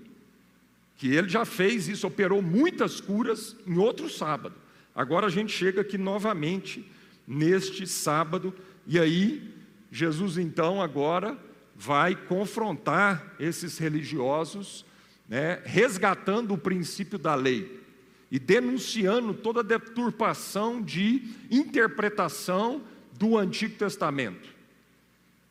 que 0.98 1.14
ele 1.14 1.30
já 1.30 1.46
fez 1.46 1.88
isso, 1.88 2.08
operou 2.08 2.42
muitas 2.42 3.00
curas 3.00 3.56
em 3.66 3.78
outro 3.78 4.10
sábado. 4.10 4.56
Agora 4.96 5.28
a 5.28 5.30
gente 5.30 5.54
chega 5.54 5.82
aqui 5.82 5.98
novamente 5.98 6.84
neste 7.28 7.86
sábado, 7.86 8.54
e 8.88 9.00
aí 9.00 9.54
Jesus 9.92 10.38
então 10.38 10.82
agora 10.82 11.38
vai 11.76 12.16
confrontar 12.16 13.36
esses 13.40 13.78
religiosos, 13.78 14.84
né, 15.28 15.62
resgatando 15.66 16.54
o 16.54 16.58
princípio 16.58 17.18
da 17.18 17.36
lei 17.36 17.84
e 18.32 18.40
denunciando 18.40 19.34
toda 19.34 19.62
a 19.62 19.64
deturpação 19.64 20.82
de 20.82 21.24
interpretação 21.50 22.82
do 23.18 23.38
Antigo 23.38 23.76
Testamento. 23.78 24.56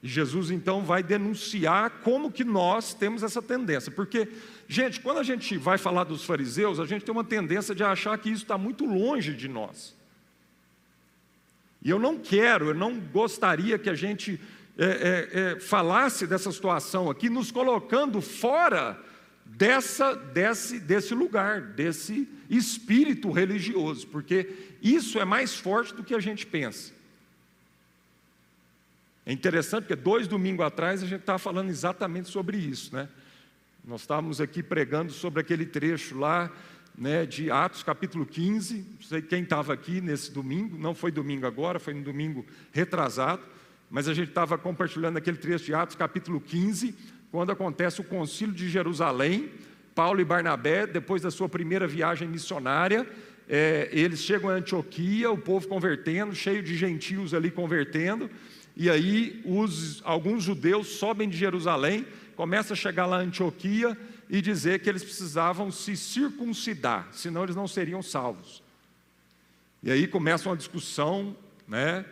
E 0.03 0.09
Jesus 0.09 0.51
então 0.51 0.85
vai 0.85 1.03
denunciar 1.03 1.91
como 2.03 2.31
que 2.31 2.45
nós 2.45 2.95
temos 2.95 3.23
essa 3.23 3.43
tendência, 3.43 3.91
porque, 3.91 4.29
gente, 4.69 5.01
quando 5.01 5.19
a 5.19 5.23
gente 5.23 5.57
vai 5.57 5.79
falar 5.79 6.05
dos 6.05 6.25
fariseus, 6.25 6.79
a 6.79 6.85
gente 6.85 7.05
tem 7.05 7.13
uma 7.13 7.25
tendência 7.25 7.75
de 7.75 7.83
achar 7.83 8.17
que 8.19 8.31
isso 8.31 8.43
está 8.43 8.59
muito 8.59 8.85
longe 8.85 9.35
de 9.35 9.49
nós. 9.49 9.97
E 11.83 11.91
eu 11.91 11.99
não 11.99 12.19
quero, 12.19 12.69
eu 12.69 12.75
não 12.75 12.99
gostaria 12.99 13.79
que 13.79 13.89
a 13.89 13.95
gente 13.95 14.41
é, 14.77 14.85
é, 14.85 15.41
é, 15.41 15.61
falasse 15.61 16.27
dessa 16.27 16.53
situação 16.53 17.09
aqui, 17.11 17.31
nos 17.31 17.51
colocando 17.51 18.21
fora 18.21 19.01
dessa, 19.47 20.15
desse, 20.15 20.79
desse 20.79 21.15
lugar, 21.15 21.61
desse 21.61 22.29
espírito 22.51 23.31
religioso, 23.31 24.07
porque 24.09 24.55
isso 24.83 25.19
é 25.19 25.25
mais 25.25 25.55
forte 25.55 25.95
do 25.95 26.05
que 26.05 26.15
a 26.15 26.21
gente 26.21 26.47
pensa. 26.47 26.93
É 29.25 29.33
interessante 29.33 29.85
porque 29.85 29.97
dois 29.97 30.29
domingos 30.29 30.65
atrás 30.65 31.03
a 31.03 31.07
gente 31.07 31.21
estava 31.21 31.39
falando 31.39 31.69
exatamente 31.69 32.29
sobre 32.29 32.59
isso, 32.59 32.95
né? 32.95 33.09
Nós 33.85 34.03
estávamos 34.03 34.41
aqui 34.41 34.63
pregando 34.63 35.13
sobre 35.13 35.41
aquele 35.41 35.65
trecho 35.65 36.19
lá, 36.19 36.53
né, 36.97 37.27
de 37.27 37.51
Atos 37.51 37.83
capítulo 37.83 38.27
15. 38.27 38.87
Não 38.95 39.03
sei 39.03 39.23
quem 39.23 39.43
estava 39.43 39.73
aqui 39.73 40.01
nesse 40.01 40.33
domingo, 40.33 40.77
não 40.79 40.95
foi 40.95 41.11
domingo 41.11 41.47
agora, 41.47 41.79
foi 41.79 41.95
no 41.95 42.03
domingo 42.03 42.45
retrasado, 42.73 43.43
mas 43.91 44.09
a 44.09 44.15
gente 44.15 44.29
estava 44.29 44.59
compartilhando 44.59 45.17
aquele 45.17 45.37
trecho 45.37 45.67
de 45.67 45.75
Atos 45.75 45.97
capítulo 45.97 46.41
15, 46.41 46.95
quando 47.37 47.53
acontece 47.53 48.01
o 48.01 48.05
concílio 48.05 48.55
de 48.55 48.67
Jerusalém. 48.67 49.51
Paulo 49.95 50.23
e 50.23 50.25
Barnabé, 50.25 50.87
depois 50.87 51.21
da 51.21 51.31
sua 51.31 51.51
primeira 51.51 51.87
viagem 51.87 52.27
missionária, 52.27 53.07
é, 53.47 53.91
eles 53.93 54.21
chegam 54.21 54.49
a 54.49 54.55
Antioquia, 54.55 55.31
o 55.31 55.37
povo 55.37 55.69
convertendo, 55.69 56.35
cheio 56.35 56.63
de 56.63 56.75
gentios 56.75 57.35
ali 57.35 57.51
convertendo, 57.51 58.31
e 58.75 58.89
aí 58.89 59.43
os, 59.45 60.01
alguns 60.03 60.45
judeus 60.45 60.87
sobem 60.87 61.29
de 61.29 61.37
Jerusalém 61.37 62.07
começa 62.35 62.73
a 62.73 62.77
chegar 62.77 63.05
lá 63.05 63.23
em 63.23 63.27
Antioquia 63.27 63.95
e 64.31 64.41
dizer 64.41 64.81
que 64.81 64.89
eles 64.89 65.05
precisavam 65.05 65.71
se 65.71 65.95
circuncidar, 65.95 67.07
senão 67.13 67.45
eles 67.45 67.55
não 67.55 67.69
seriam 67.69 68.01
salvos. 68.01 68.63
E 69.83 69.91
aí 69.91 70.07
começa 70.07 70.49
uma 70.49 70.57
discussão 70.57 71.37
né, 71.69 72.03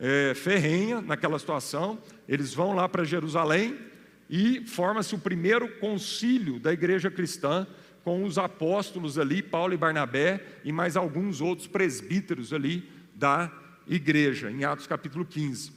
é, 0.00 0.32
ferrenha 0.34 1.02
naquela 1.02 1.38
situação. 1.38 1.98
Eles 2.26 2.54
vão 2.54 2.74
lá 2.74 2.88
para 2.88 3.04
Jerusalém 3.04 3.89
e 4.30 4.64
forma-se 4.64 5.12
o 5.12 5.18
primeiro 5.18 5.68
concílio 5.78 6.60
da 6.60 6.72
igreja 6.72 7.10
cristã, 7.10 7.66
com 8.04 8.22
os 8.22 8.38
apóstolos 8.38 9.18
ali, 9.18 9.42
Paulo 9.42 9.74
e 9.74 9.76
Barnabé, 9.76 10.46
e 10.64 10.70
mais 10.70 10.96
alguns 10.96 11.40
outros 11.40 11.66
presbíteros 11.66 12.52
ali 12.52 12.88
da 13.12 13.52
igreja, 13.88 14.48
em 14.48 14.62
Atos 14.62 14.86
capítulo 14.86 15.24
15. 15.24 15.72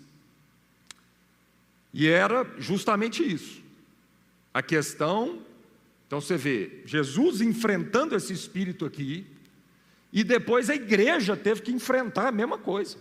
E 1.92 2.08
era 2.08 2.46
justamente 2.60 3.24
isso. 3.24 3.60
A 4.54 4.62
questão, 4.62 5.42
então 6.06 6.22
você 6.22 6.38
vê, 6.38 6.84
Jesus 6.86 7.42
enfrentando 7.42 8.16
esse 8.16 8.32
espírito 8.32 8.86
aqui, 8.86 9.26
e 10.12 10.24
depois 10.24 10.70
a 10.70 10.76
igreja 10.76 11.36
teve 11.36 11.64
que 11.64 11.72
enfrentar 11.72 12.28
a 12.28 12.32
mesma 12.32 12.60
coisa. 12.60 12.98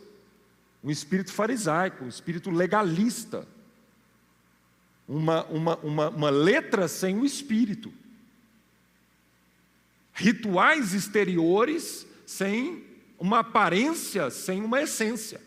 Um 0.83 0.91
espírito 0.91 1.31
farisaico, 1.31 2.07
um 2.07 2.09
espírito 2.09 2.51
legalista. 2.51 3.47
Uma, 5.13 5.45
uma, 5.45 5.77
uma, 5.77 6.09
uma 6.09 6.31
letra 6.31 6.89
sem 6.89 7.19
o 7.19 7.25
espírito. 7.25 7.93
Rituais 10.15 10.95
exteriores 10.95 12.07
sem 12.27 12.83
uma 13.19 13.41
aparência, 13.41 14.31
sem 14.31 14.63
uma 14.63 14.81
essência. 14.81 15.41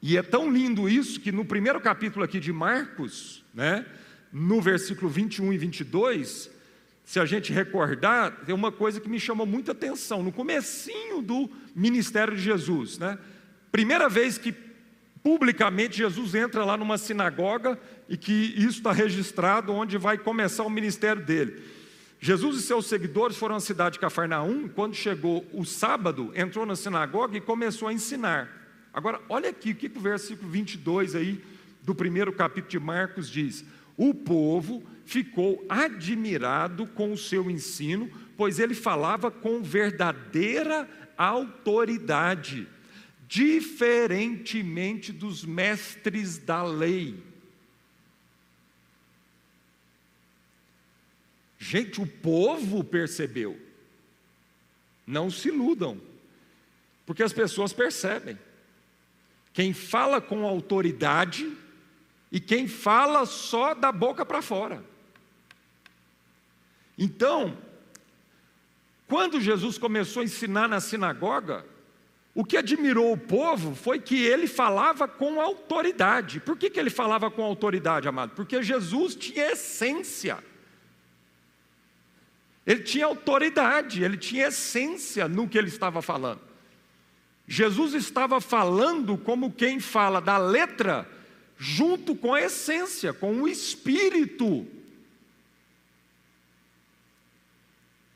E 0.00 0.16
é 0.16 0.22
tão 0.22 0.50
lindo 0.50 0.88
isso 0.88 1.20
que 1.20 1.32
no 1.32 1.44
primeiro 1.44 1.80
capítulo 1.80 2.24
aqui 2.24 2.38
de 2.38 2.52
Marcos, 2.52 3.44
né, 3.52 3.84
no 4.32 4.60
versículo 4.60 5.10
21 5.10 5.52
e 5.52 5.58
22, 5.58 6.50
se 7.04 7.18
a 7.18 7.24
gente 7.24 7.52
recordar, 7.52 8.44
tem 8.44 8.54
uma 8.54 8.70
coisa 8.70 9.00
que 9.00 9.08
me 9.08 9.18
chamou 9.18 9.44
muita 9.44 9.72
atenção. 9.72 10.22
No 10.22 10.30
comecinho 10.30 11.20
do 11.20 11.50
ministério 11.74 12.36
de 12.36 12.42
Jesus, 12.42 12.96
né, 12.96 13.18
primeira 13.72 14.08
vez 14.08 14.38
que 14.38 14.67
publicamente 15.28 15.98
Jesus 15.98 16.34
entra 16.34 16.64
lá 16.64 16.74
numa 16.74 16.96
sinagoga 16.96 17.78
e 18.08 18.16
que 18.16 18.32
isso 18.32 18.78
está 18.78 18.92
registrado 18.92 19.74
onde 19.74 19.98
vai 19.98 20.16
começar 20.16 20.64
o 20.64 20.70
ministério 20.70 21.22
dele. 21.22 21.62
Jesus 22.18 22.56
e 22.56 22.62
seus 22.62 22.86
seguidores 22.86 23.36
foram 23.36 23.56
à 23.56 23.60
cidade 23.60 23.92
de 23.92 23.98
Cafarnaum, 23.98 24.68
quando 24.68 24.94
chegou 24.94 25.46
o 25.52 25.66
sábado, 25.66 26.32
entrou 26.34 26.64
na 26.64 26.74
sinagoga 26.74 27.36
e 27.36 27.42
começou 27.42 27.88
a 27.88 27.92
ensinar. 27.92 28.48
Agora, 28.90 29.20
olha 29.28 29.50
aqui 29.50 29.72
o 29.72 29.74
que 29.74 29.92
o 29.94 30.00
versículo 30.00 30.50
22 30.50 31.14
aí 31.14 31.44
do 31.82 31.94
primeiro 31.94 32.32
capítulo 32.32 32.70
de 32.70 32.78
Marcos 32.78 33.28
diz: 33.28 33.62
O 33.98 34.14
povo 34.14 34.82
ficou 35.04 35.62
admirado 35.68 36.86
com 36.86 37.12
o 37.12 37.18
seu 37.18 37.50
ensino, 37.50 38.10
pois 38.34 38.58
ele 38.58 38.74
falava 38.74 39.30
com 39.30 39.62
verdadeira 39.62 40.88
autoridade, 41.18 42.66
diferentemente 43.28 45.12
dos 45.12 45.44
mestres 45.44 46.38
da 46.38 46.62
lei. 46.62 47.22
Gente, 51.58 52.00
o 52.00 52.06
povo 52.06 52.82
percebeu. 52.82 53.60
Não 55.06 55.30
se 55.30 55.48
iludam, 55.48 56.00
porque 57.04 57.22
as 57.22 57.32
pessoas 57.32 57.72
percebem 57.72 58.38
quem 59.52 59.74
fala 59.74 60.20
com 60.20 60.46
autoridade 60.46 61.52
e 62.32 62.40
quem 62.40 62.66
fala 62.66 63.26
só 63.26 63.74
da 63.74 63.92
boca 63.92 64.24
para 64.24 64.40
fora. 64.40 64.82
Então, 66.96 67.58
quando 69.06 69.40
Jesus 69.40 69.76
começou 69.76 70.22
a 70.22 70.24
ensinar 70.24 70.68
na 70.68 70.80
sinagoga, 70.80 71.64
o 72.38 72.44
que 72.44 72.56
admirou 72.56 73.12
o 73.12 73.18
povo 73.18 73.74
foi 73.74 73.98
que 73.98 74.24
ele 74.24 74.46
falava 74.46 75.08
com 75.08 75.40
autoridade. 75.40 76.38
Por 76.38 76.56
que, 76.56 76.70
que 76.70 76.78
ele 76.78 76.88
falava 76.88 77.28
com 77.32 77.42
autoridade, 77.42 78.06
amado? 78.06 78.30
Porque 78.36 78.62
Jesus 78.62 79.16
tinha 79.16 79.50
essência. 79.50 80.38
Ele 82.64 82.84
tinha 82.84 83.06
autoridade, 83.06 84.04
ele 84.04 84.16
tinha 84.16 84.46
essência 84.46 85.26
no 85.26 85.48
que 85.48 85.58
ele 85.58 85.66
estava 85.66 86.00
falando. 86.00 86.40
Jesus 87.44 87.92
estava 87.92 88.40
falando 88.40 89.18
como 89.18 89.50
quem 89.50 89.80
fala 89.80 90.20
da 90.20 90.38
letra, 90.38 91.10
junto 91.58 92.14
com 92.14 92.34
a 92.34 92.40
essência, 92.40 93.12
com 93.12 93.42
o 93.42 93.48
espírito. 93.48 94.64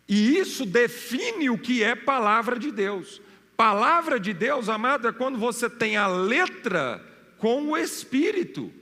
E 0.09 0.39
isso 0.39 0.65
define 0.65 1.51
o 1.51 1.59
que 1.59 1.83
é 1.83 1.97
palavra 1.97 2.57
de 2.57 2.71
Deus. 2.71 3.21
Palavra 3.63 4.19
de 4.19 4.33
Deus, 4.33 4.69
amado, 4.69 5.07
é 5.07 5.13
quando 5.13 5.39
você 5.39 5.71
tem 5.71 5.97
a 5.97 6.09
letra 6.09 7.01
com 7.39 7.63
o 7.69 7.77
espírito. 7.77 8.73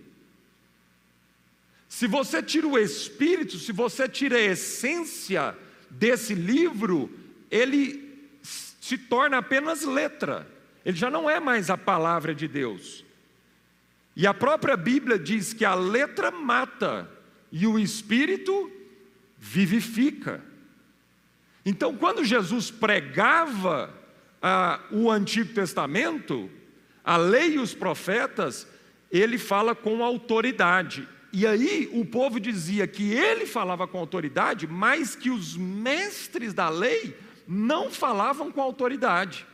Se 1.86 2.06
você 2.06 2.42
tira 2.42 2.66
o 2.66 2.78
espírito, 2.78 3.58
se 3.58 3.72
você 3.72 4.08
tira 4.08 4.38
a 4.38 4.40
essência 4.40 5.54
desse 5.90 6.32
livro, 6.32 7.10
ele 7.50 8.26
se 8.42 8.96
torna 8.96 9.36
apenas 9.36 9.82
letra, 9.82 10.50
ele 10.82 10.96
já 10.96 11.10
não 11.10 11.28
é 11.28 11.38
mais 11.38 11.68
a 11.68 11.76
palavra 11.76 12.34
de 12.34 12.48
Deus. 12.48 13.04
E 14.16 14.26
a 14.26 14.32
própria 14.32 14.78
Bíblia 14.78 15.18
diz 15.18 15.52
que 15.52 15.66
a 15.66 15.74
letra 15.74 16.30
mata 16.30 17.06
e 17.52 17.66
o 17.66 17.78
espírito 17.78 18.72
vivifica. 19.36 20.42
Então, 21.66 21.94
quando 21.94 22.24
Jesus 22.24 22.70
pregava 22.70 23.99
o 24.90 25.10
Antigo 25.10 25.52
Testamento, 25.52 26.50
a 27.04 27.16
lei 27.16 27.54
e 27.54 27.58
os 27.58 27.74
profetas, 27.74 28.66
ele 29.10 29.38
fala 29.38 29.74
com 29.74 30.02
autoridade. 30.02 31.06
E 31.32 31.46
aí 31.46 31.88
o 31.92 32.04
povo 32.04 32.40
dizia 32.40 32.86
que 32.86 33.12
ele 33.12 33.46
falava 33.46 33.86
com 33.86 33.98
autoridade, 33.98 34.66
mas 34.66 35.14
que 35.14 35.30
os 35.30 35.56
mestres 35.56 36.52
da 36.52 36.68
lei 36.68 37.16
não 37.46 37.90
falavam 37.90 38.50
com 38.50 38.60
autoridade. 38.60 39.46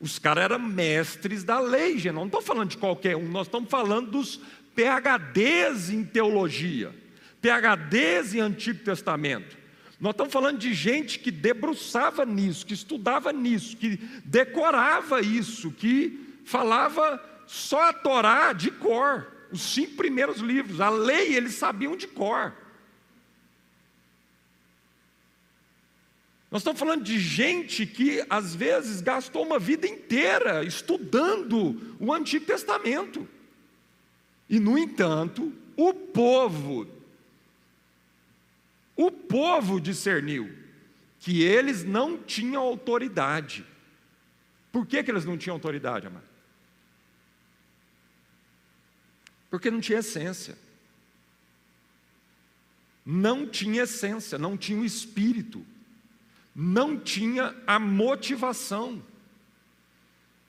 Os 0.00 0.18
caras 0.18 0.44
eram 0.44 0.58
mestres 0.60 1.42
da 1.42 1.58
lei, 1.58 1.98
gente. 1.98 2.14
Não 2.14 2.26
estou 2.26 2.40
falando 2.40 2.70
de 2.70 2.76
qualquer 2.76 3.16
um, 3.16 3.28
nós 3.28 3.46
estamos 3.48 3.68
falando 3.68 4.12
dos 4.12 4.40
PHDs 4.74 5.90
em 5.90 6.04
teologia, 6.04 6.94
PHDs 7.42 8.34
em 8.34 8.40
Antigo 8.40 8.84
Testamento. 8.84 9.57
Nós 10.00 10.12
estamos 10.12 10.32
falando 10.32 10.58
de 10.58 10.72
gente 10.72 11.18
que 11.18 11.30
debruçava 11.30 12.24
nisso, 12.24 12.64
que 12.64 12.74
estudava 12.74 13.32
nisso, 13.32 13.76
que 13.76 13.96
decorava 14.24 15.20
isso, 15.20 15.72
que 15.72 16.40
falava 16.44 17.22
só 17.46 17.88
a 17.88 17.92
Torá 17.92 18.52
de 18.52 18.70
cor, 18.70 19.26
os 19.50 19.60
cinco 19.60 19.96
primeiros 19.96 20.38
livros, 20.38 20.80
a 20.80 20.88
lei 20.88 21.34
eles 21.34 21.54
sabiam 21.54 21.96
de 21.96 22.06
cor. 22.06 22.54
Nós 26.50 26.62
estamos 26.62 26.78
falando 26.78 27.02
de 27.02 27.18
gente 27.18 27.84
que 27.84 28.24
às 28.30 28.54
vezes 28.54 29.00
gastou 29.00 29.44
uma 29.44 29.58
vida 29.58 29.86
inteira 29.86 30.64
estudando 30.64 31.96
o 32.00 32.12
Antigo 32.12 32.46
Testamento. 32.46 33.28
E, 34.48 34.58
no 34.58 34.78
entanto, 34.78 35.52
o 35.76 35.92
povo, 35.92 36.86
o 38.98 39.12
povo 39.12 39.80
discerniu 39.80 40.52
que 41.20 41.40
eles 41.40 41.84
não 41.84 42.18
tinham 42.18 42.60
autoridade. 42.60 43.64
Por 44.72 44.84
que, 44.84 45.04
que 45.04 45.10
eles 45.10 45.24
não 45.24 45.38
tinham 45.38 45.54
autoridade, 45.54 46.08
amado? 46.08 46.26
Porque 49.48 49.70
não 49.70 49.80
tinha 49.80 50.00
essência. 50.00 50.58
Não 53.06 53.46
tinha 53.46 53.84
essência, 53.84 54.36
não 54.36 54.56
tinha 54.56 54.80
o 54.80 54.84
espírito, 54.84 55.64
não 56.54 56.98
tinha 56.98 57.54
a 57.68 57.78
motivação. 57.78 59.00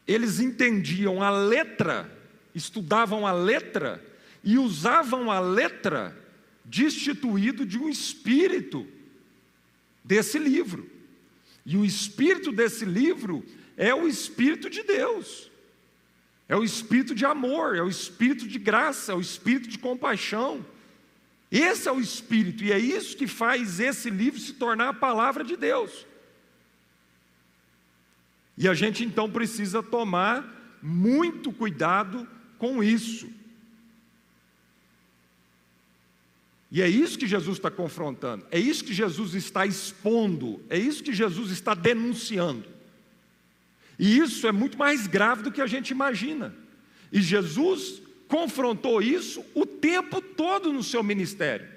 Eles 0.07 0.39
entendiam 0.39 1.21
a 1.21 1.29
letra, 1.29 2.11
estudavam 2.55 3.27
a 3.27 3.31
letra 3.31 4.03
e 4.43 4.57
usavam 4.57 5.29
a 5.29 5.39
letra 5.39 6.17
destituído 6.69 7.65
de 7.65 7.77
um 7.79 7.89
espírito 7.89 8.87
desse 10.03 10.37
livro. 10.37 10.87
E 11.65 11.75
o 11.75 11.83
espírito 11.83 12.51
desse 12.51 12.85
livro 12.85 13.43
é 13.75 13.93
o 13.93 14.07
espírito 14.07 14.69
de 14.69 14.83
Deus. 14.83 15.49
É 16.47 16.55
o 16.55 16.63
espírito 16.63 17.13
de 17.13 17.25
amor, 17.25 17.75
é 17.75 17.81
o 17.81 17.89
espírito 17.89 18.47
de 18.47 18.57
graça, 18.57 19.11
é 19.11 19.15
o 19.15 19.21
espírito 19.21 19.67
de 19.67 19.77
compaixão. 19.77 20.65
Esse 21.51 21.87
é 21.87 21.91
o 21.91 21.99
espírito, 21.99 22.63
e 22.63 22.71
é 22.71 22.77
isso 22.77 23.17
que 23.17 23.27
faz 23.27 23.79
esse 23.79 24.09
livro 24.09 24.39
se 24.39 24.53
tornar 24.53 24.89
a 24.89 24.93
palavra 24.93 25.43
de 25.43 25.55
Deus. 25.55 26.05
E 28.55 28.67
a 28.67 28.73
gente 28.73 29.03
então 29.03 29.29
precisa 29.29 29.81
tomar 29.81 30.79
muito 30.81 31.51
cuidado 31.51 32.27
com 32.57 32.83
isso. 32.83 33.38
E 36.71 36.81
é 36.81 36.87
isso 36.87 37.17
que 37.17 37.25
Jesus 37.27 37.57
está 37.57 37.71
confrontando, 37.71 38.45
é 38.51 38.59
isso 38.59 38.83
que 38.83 38.93
Jesus 38.93 39.33
está 39.33 39.65
expondo, 39.65 40.63
é 40.69 40.77
isso 40.77 41.03
que 41.03 41.13
Jesus 41.13 41.51
está 41.51 41.73
denunciando. 41.73 42.65
E 43.97 44.17
isso 44.17 44.47
é 44.47 44.51
muito 44.51 44.77
mais 44.77 45.07
grave 45.07 45.43
do 45.43 45.51
que 45.51 45.61
a 45.61 45.67
gente 45.67 45.89
imagina. 45.89 46.55
E 47.11 47.21
Jesus 47.21 48.01
confrontou 48.27 49.01
isso 49.01 49.43
o 49.55 49.65
tempo 49.65 50.21
todo 50.21 50.71
no 50.71 50.83
seu 50.83 51.03
ministério. 51.03 51.67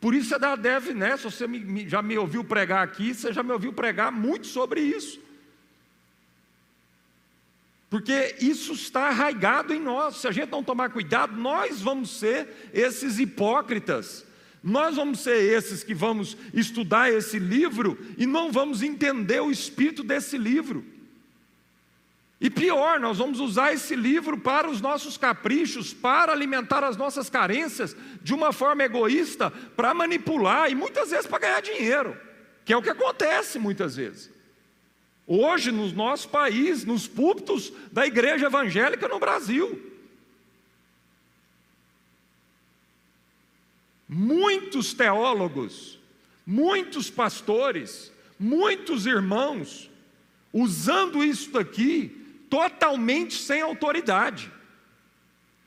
Por 0.00 0.14
isso 0.14 0.28
você 0.28 0.44
é 0.44 0.56
deve, 0.56 0.94
né? 0.94 1.16
Se 1.16 1.24
você 1.24 1.46
já 1.88 2.00
me 2.00 2.16
ouviu 2.16 2.44
pregar 2.44 2.84
aqui, 2.84 3.12
você 3.12 3.32
já 3.32 3.42
me 3.42 3.52
ouviu 3.52 3.72
pregar 3.72 4.12
muito 4.12 4.46
sobre 4.46 4.80
isso. 4.80 5.18
Porque 7.88 8.36
isso 8.40 8.72
está 8.72 9.08
arraigado 9.08 9.72
em 9.72 9.80
nós. 9.80 10.16
Se 10.16 10.26
a 10.26 10.32
gente 10.32 10.50
não 10.50 10.62
tomar 10.62 10.90
cuidado, 10.90 11.36
nós 11.36 11.80
vamos 11.80 12.10
ser 12.18 12.70
esses 12.74 13.18
hipócritas. 13.18 14.26
Nós 14.62 14.96
vamos 14.96 15.20
ser 15.20 15.36
esses 15.36 15.84
que 15.84 15.94
vamos 15.94 16.36
estudar 16.52 17.12
esse 17.12 17.38
livro 17.38 17.96
e 18.18 18.26
não 18.26 18.50
vamos 18.50 18.82
entender 18.82 19.40
o 19.40 19.50
espírito 19.50 20.02
desse 20.02 20.36
livro. 20.36 20.84
E 22.40 22.50
pior, 22.50 23.00
nós 23.00 23.18
vamos 23.18 23.40
usar 23.40 23.72
esse 23.72 23.94
livro 23.96 24.36
para 24.36 24.68
os 24.68 24.80
nossos 24.80 25.16
caprichos, 25.16 25.94
para 25.94 26.32
alimentar 26.32 26.84
as 26.84 26.96
nossas 26.96 27.30
carências 27.30 27.96
de 28.20 28.34
uma 28.34 28.52
forma 28.52 28.82
egoísta, 28.82 29.50
para 29.50 29.94
manipular 29.94 30.70
e 30.70 30.74
muitas 30.74 31.10
vezes 31.10 31.26
para 31.26 31.38
ganhar 31.38 31.62
dinheiro, 31.62 32.16
que 32.64 32.72
é 32.72 32.76
o 32.76 32.82
que 32.82 32.90
acontece 32.90 33.58
muitas 33.58 33.96
vezes. 33.96 34.35
Hoje, 35.26 35.72
no 35.72 35.90
nosso 35.92 36.28
país, 36.28 36.84
nos 36.84 37.08
púlpitos 37.08 37.72
da 37.90 38.06
igreja 38.06 38.46
evangélica 38.46 39.08
no 39.08 39.18
Brasil. 39.18 39.92
Muitos 44.08 44.94
teólogos, 44.94 45.98
muitos 46.46 47.10
pastores, 47.10 48.12
muitos 48.38 49.04
irmãos, 49.04 49.90
usando 50.52 51.24
isso 51.24 51.50
daqui 51.50 52.24
totalmente 52.48 53.34
sem 53.34 53.60
autoridade. 53.62 54.52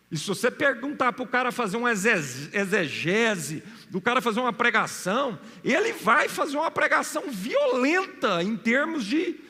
E 0.10 0.18
se 0.18 0.26
você 0.26 0.50
perguntar 0.50 1.12
para 1.12 1.24
o 1.24 1.28
cara 1.28 1.52
fazer 1.52 1.76
uma 1.76 1.92
exegese, 1.92 3.62
do 3.90 4.00
cara 4.00 4.22
fazer 4.22 4.40
uma 4.40 4.54
pregação, 4.54 5.38
ele 5.64 5.92
vai 5.94 6.30
fazer 6.30 6.56
uma 6.56 6.72
pregação 6.72 7.26
violenta 7.30 8.42
em 8.42 8.56
termos 8.56 9.06
de 9.06 9.49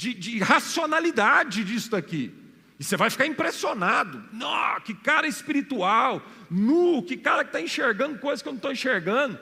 de, 0.00 0.14
de 0.14 0.38
racionalidade 0.38 1.62
disso 1.62 1.94
aqui. 1.94 2.34
E 2.78 2.84
você 2.84 2.96
vai 2.96 3.10
ficar 3.10 3.26
impressionado. 3.26 4.24
Não, 4.32 4.80
que 4.80 4.94
cara 4.94 5.28
espiritual, 5.28 6.22
nu, 6.50 7.02
que 7.02 7.18
cara 7.18 7.44
que 7.44 7.50
está 7.50 7.60
enxergando 7.60 8.18
coisas 8.18 8.40
que 8.40 8.48
eu 8.48 8.52
não 8.52 8.56
estou 8.56 8.72
enxergando. 8.72 9.38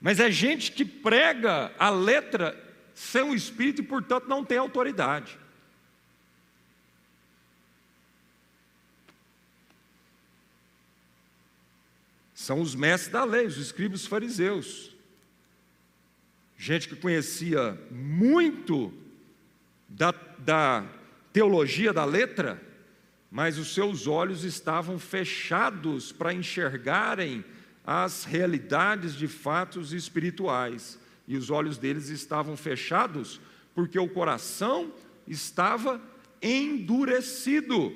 Mas 0.00 0.18
é 0.18 0.28
gente 0.28 0.72
que 0.72 0.84
prega 0.84 1.72
a 1.78 1.88
letra 1.88 2.60
sem 2.96 3.22
o 3.22 3.32
espírito 3.32 3.80
e, 3.80 3.84
portanto, 3.84 4.26
não 4.26 4.44
tem 4.44 4.58
autoridade. 4.58 5.38
São 12.34 12.60
os 12.60 12.74
mestres 12.74 13.12
da 13.12 13.22
lei, 13.22 13.46
os 13.46 13.56
escribas 13.56 14.04
fariseus. 14.04 14.90
Gente 16.58 16.88
que 16.88 16.96
conhecia 16.96 17.80
muito 17.88 18.92
da, 19.90 20.14
da 20.38 20.86
teologia 21.32 21.92
da 21.92 22.04
letra, 22.04 22.62
mas 23.30 23.58
os 23.58 23.74
seus 23.74 24.06
olhos 24.06 24.44
estavam 24.44 24.98
fechados 24.98 26.12
para 26.12 26.32
enxergarem 26.32 27.44
as 27.84 28.24
realidades 28.24 29.14
de 29.14 29.26
fatos 29.26 29.92
espirituais. 29.92 30.98
E 31.26 31.36
os 31.36 31.50
olhos 31.50 31.76
deles 31.76 32.08
estavam 32.08 32.56
fechados 32.56 33.40
porque 33.74 33.98
o 33.98 34.08
coração 34.08 34.92
estava 35.26 36.00
endurecido. 36.40 37.92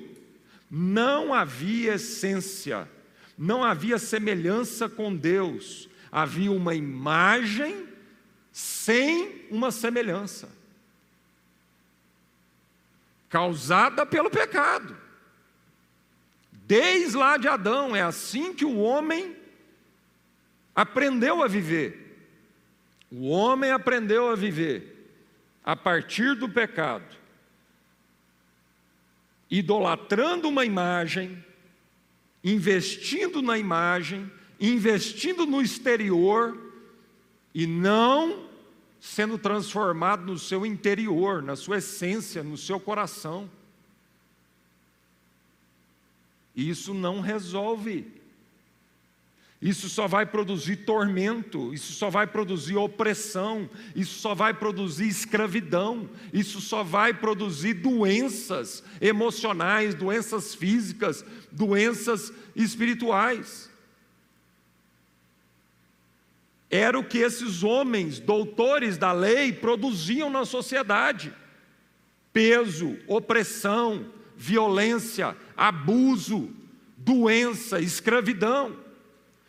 Não 0.69 1.33
havia 1.33 1.95
essência, 1.95 2.89
não 3.37 3.63
havia 3.63 3.97
semelhança 3.97 4.89
com 4.89 5.15
Deus, 5.15 5.89
havia 6.11 6.51
uma 6.51 6.73
imagem 6.73 7.87
sem 8.51 9.45
uma 9.51 9.69
semelhança 9.69 10.54
causada 13.29 14.05
pelo 14.05 14.29
pecado. 14.29 14.95
Desde 16.51 17.15
lá 17.15 17.37
de 17.37 17.47
Adão, 17.47 17.95
é 17.95 18.01
assim 18.01 18.53
que 18.53 18.65
o 18.65 18.79
homem 18.79 19.35
aprendeu 20.75 21.43
a 21.43 21.47
viver. 21.47 22.05
O 23.11 23.29
homem 23.29 23.71
aprendeu 23.71 24.29
a 24.29 24.35
viver 24.35 24.93
a 25.63 25.75
partir 25.75 26.35
do 26.35 26.49
pecado, 26.49 27.15
idolatrando 29.49 30.47
uma 30.47 30.65
imagem, 30.65 31.43
investindo 32.43 33.41
na 33.41 33.57
imagem, 33.57 34.31
investindo 34.59 35.45
no 35.45 35.61
exterior 35.61 36.55
e 37.53 37.65
não 37.65 38.47
sendo 39.05 39.37
transformado 39.37 40.25
no 40.25 40.37
seu 40.37 40.65
interior, 40.65 41.41
na 41.41 41.55
sua 41.55 41.77
essência, 41.77 42.43
no 42.43 42.57
seu 42.57 42.79
coração. 42.79 43.49
E 46.55 46.67
isso 46.67 46.91
não 46.93 47.21
resolve. 47.21 48.11
Isso 49.61 49.89
só 49.89 50.07
vai 50.07 50.25
produzir 50.25 50.77
tormento, 50.77 51.73
isso 51.73 51.93
só 51.93 52.09
vai 52.09 52.27
produzir 52.27 52.75
opressão, 52.75 53.69
isso 53.95 54.19
só 54.19 54.33
vai 54.33 54.53
produzir 54.53 55.07
escravidão, 55.07 56.09
isso 56.33 56.59
só 56.59 56.83
vai 56.83 57.13
produzir 57.13 57.75
doenças 57.75 58.83
emocionais, 58.99 59.95
doenças 59.95 60.53
físicas, 60.55 61.23
doenças 61.51 62.33
espirituais. 62.55 63.69
Era 66.75 66.99
o 66.99 67.03
que 67.03 67.19
esses 67.19 67.63
homens, 67.63 68.19
doutores 68.19 68.97
da 68.97 69.13
lei, 69.13 69.53
produziam 69.53 70.29
na 70.29 70.43
sociedade: 70.43 71.33
peso, 72.33 72.97
opressão, 73.07 74.07
violência, 74.35 75.37
abuso, 75.55 76.49
doença, 76.97 77.79
escravidão. 77.79 78.83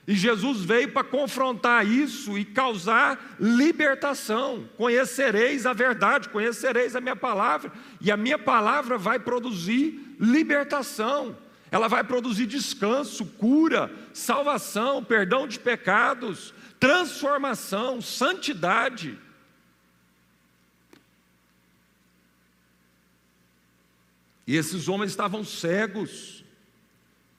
E 0.07 0.15
Jesus 0.15 0.61
veio 0.61 0.93
para 0.93 1.03
confrontar 1.03 1.85
isso 1.85 2.39
e 2.39 2.45
causar 2.45 3.37
libertação. 3.41 4.69
Conhecereis 4.77 5.67
a 5.67 5.73
verdade, 5.73 6.29
conhecereis 6.29 6.95
a 6.95 7.01
minha 7.01 7.17
palavra, 7.17 7.73
e 8.01 8.13
a 8.13 8.17
minha 8.17 8.39
palavra 8.39 8.97
vai 8.97 9.19
produzir 9.19 10.15
libertação. 10.21 11.37
Ela 11.73 11.89
vai 11.89 12.05
produzir 12.05 12.47
descanso, 12.47 13.27
cura, 13.27 13.91
salvação, 14.13 15.03
perdão 15.03 15.49
de 15.49 15.59
pecados, 15.59 16.55
transformação, 16.79 18.01
santidade. 18.01 19.19
E 24.47 24.55
esses 24.55 24.89
homens 24.89 25.11
estavam 25.11 25.45
cegos. 25.45 26.45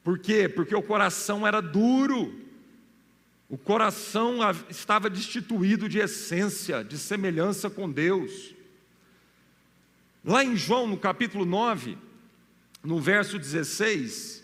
Por 0.03 0.19
quê? 0.19 0.49
Porque 0.49 0.75
o 0.75 0.81
coração 0.81 1.47
era 1.47 1.61
duro. 1.61 2.45
O 3.49 3.57
coração 3.57 4.39
estava 4.69 5.09
destituído 5.09 5.87
de 5.87 5.99
essência, 5.99 6.83
de 6.83 6.97
semelhança 6.97 7.69
com 7.69 7.89
Deus. 7.89 8.53
Lá 10.23 10.43
em 10.43 10.57
João, 10.57 10.85
no 10.85 10.97
capítulo 10.97 11.45
9, 11.45 11.97
no 12.83 12.99
verso 12.99 13.39
16, 13.39 14.43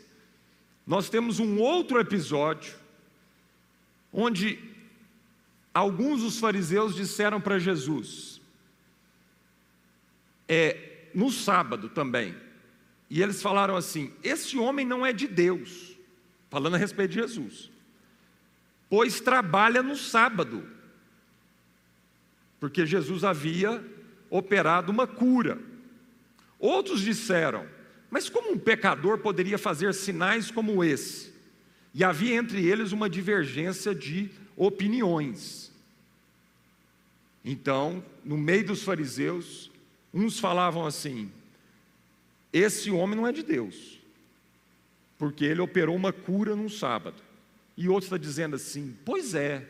nós 0.88 1.10
temos 1.10 1.40
um 1.40 1.60
outro 1.60 2.00
episódio 2.00 2.76
onde 4.12 4.73
alguns 5.74 6.22
dos 6.22 6.40
fariseus 6.40 6.96
disseram 6.96 7.42
para 7.42 7.58
Jesus, 7.58 8.40
é, 10.48 11.10
no 11.16 11.32
sábado 11.32 11.90
também, 11.90 12.36
e 13.10 13.22
eles 13.22 13.42
falaram 13.42 13.76
assim: 13.76 14.14
Esse 14.24 14.58
homem 14.58 14.86
não 14.86 15.06
é 15.06 15.12
de 15.12 15.28
Deus, 15.28 15.98
falando 16.50 16.76
a 16.76 16.78
respeito 16.78 17.12
de 17.12 17.22
Jesus, 17.22 17.72
pois 18.90 19.20
trabalha 19.20 19.82
no 19.82 19.96
sábado, 19.96 20.68
porque 22.60 22.86
Jesus 22.86 23.24
havia 23.24 23.84
operado 24.30 24.92
uma 24.92 25.08
cura. 25.08 25.60
Outros 26.60 27.02
disseram: 27.02 27.68
Mas 28.10 28.30
como 28.30 28.52
um 28.52 28.60
pecador 28.60 29.18
poderia 29.20 29.58
fazer 29.58 29.94
sinais 29.94 30.52
como 30.52 30.84
esse? 30.84 31.34
E 31.94 32.04
havia 32.04 32.36
entre 32.36 32.66
eles 32.66 32.92
uma 32.92 33.10
divergência 33.10 33.94
de 33.94 34.32
opiniões. 34.56 35.72
Então, 37.44 38.04
no 38.24 38.38
meio 38.38 38.66
dos 38.66 38.84
fariseus, 38.84 39.72
uns 40.14 40.40
falavam 40.40 40.86
assim: 40.86 41.32
esse 42.52 42.92
homem 42.92 43.16
não 43.16 43.28
é 43.28 43.32
de 43.32 43.44
Deus, 43.44 44.00
porque 45.18 45.46
ele 45.46 45.62
operou 45.62 45.96
uma 45.96 46.14
cura 46.14 46.56
num 46.56 46.70
sábado. 46.70 47.22
E 47.76 47.90
outro 47.90 48.06
está 48.06 48.18
dizendo 48.18 48.56
assim: 48.56 48.96
pois 49.04 49.34
é, 49.34 49.68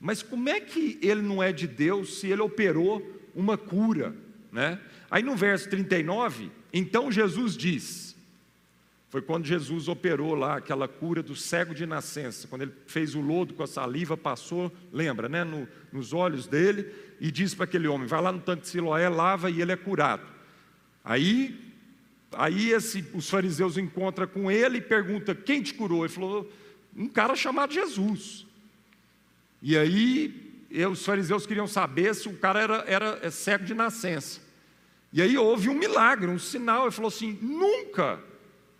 mas 0.00 0.22
como 0.22 0.48
é 0.48 0.60
que 0.60 0.98
ele 1.02 1.22
não 1.22 1.42
é 1.42 1.52
de 1.52 1.66
Deus 1.66 2.18
se 2.18 2.28
ele 2.28 2.42
operou 2.42 3.02
uma 3.34 3.56
cura? 3.56 4.14
Né? 4.50 4.80
Aí 5.10 5.22
no 5.22 5.36
verso 5.36 5.68
39, 5.68 6.50
então 6.72 7.10
Jesus 7.12 7.56
diz: 7.56 8.05
foi 9.16 9.22
quando 9.22 9.46
Jesus 9.46 9.88
operou 9.88 10.34
lá 10.34 10.58
aquela 10.58 10.86
cura 10.86 11.22
do 11.22 11.34
cego 11.34 11.74
de 11.74 11.86
nascença, 11.86 12.46
quando 12.46 12.60
ele 12.60 12.72
fez 12.86 13.14
o 13.14 13.20
lodo 13.22 13.54
com 13.54 13.62
a 13.62 13.66
saliva, 13.66 14.14
passou, 14.14 14.70
lembra, 14.92 15.26
né, 15.26 15.42
no, 15.42 15.66
nos 15.90 16.12
olhos 16.12 16.46
dele, 16.46 16.92
e 17.18 17.30
disse 17.30 17.56
para 17.56 17.64
aquele 17.64 17.88
homem: 17.88 18.06
vai 18.06 18.20
lá 18.20 18.30
no 18.30 18.40
tanque 18.40 18.64
de 18.64 18.68
Siloé, 18.68 19.08
lava 19.08 19.48
e 19.48 19.62
ele 19.62 19.72
é 19.72 19.76
curado. 19.76 20.26
Aí, 21.02 21.58
aí 22.30 22.72
esse, 22.72 23.02
os 23.14 23.30
fariseus 23.30 23.78
encontram 23.78 24.26
com 24.26 24.50
ele 24.50 24.76
e 24.76 24.82
perguntam: 24.82 25.34
quem 25.34 25.62
te 25.62 25.72
curou? 25.72 26.04
Ele 26.04 26.12
falou: 26.12 26.52
um 26.94 27.08
cara 27.08 27.34
chamado 27.34 27.72
Jesus. 27.72 28.46
E 29.62 29.78
aí, 29.78 30.60
os 30.92 31.02
fariseus 31.02 31.46
queriam 31.46 31.66
saber 31.66 32.14
se 32.14 32.28
o 32.28 32.36
cara 32.36 32.60
era, 32.60 32.84
era 32.86 33.18
é 33.22 33.30
cego 33.30 33.64
de 33.64 33.72
nascença. 33.72 34.42
E 35.10 35.22
aí 35.22 35.38
houve 35.38 35.70
um 35.70 35.74
milagre, 35.74 36.30
um 36.30 36.38
sinal. 36.38 36.82
Ele 36.82 36.90
falou 36.90 37.08
assim: 37.08 37.38
nunca 37.40 38.25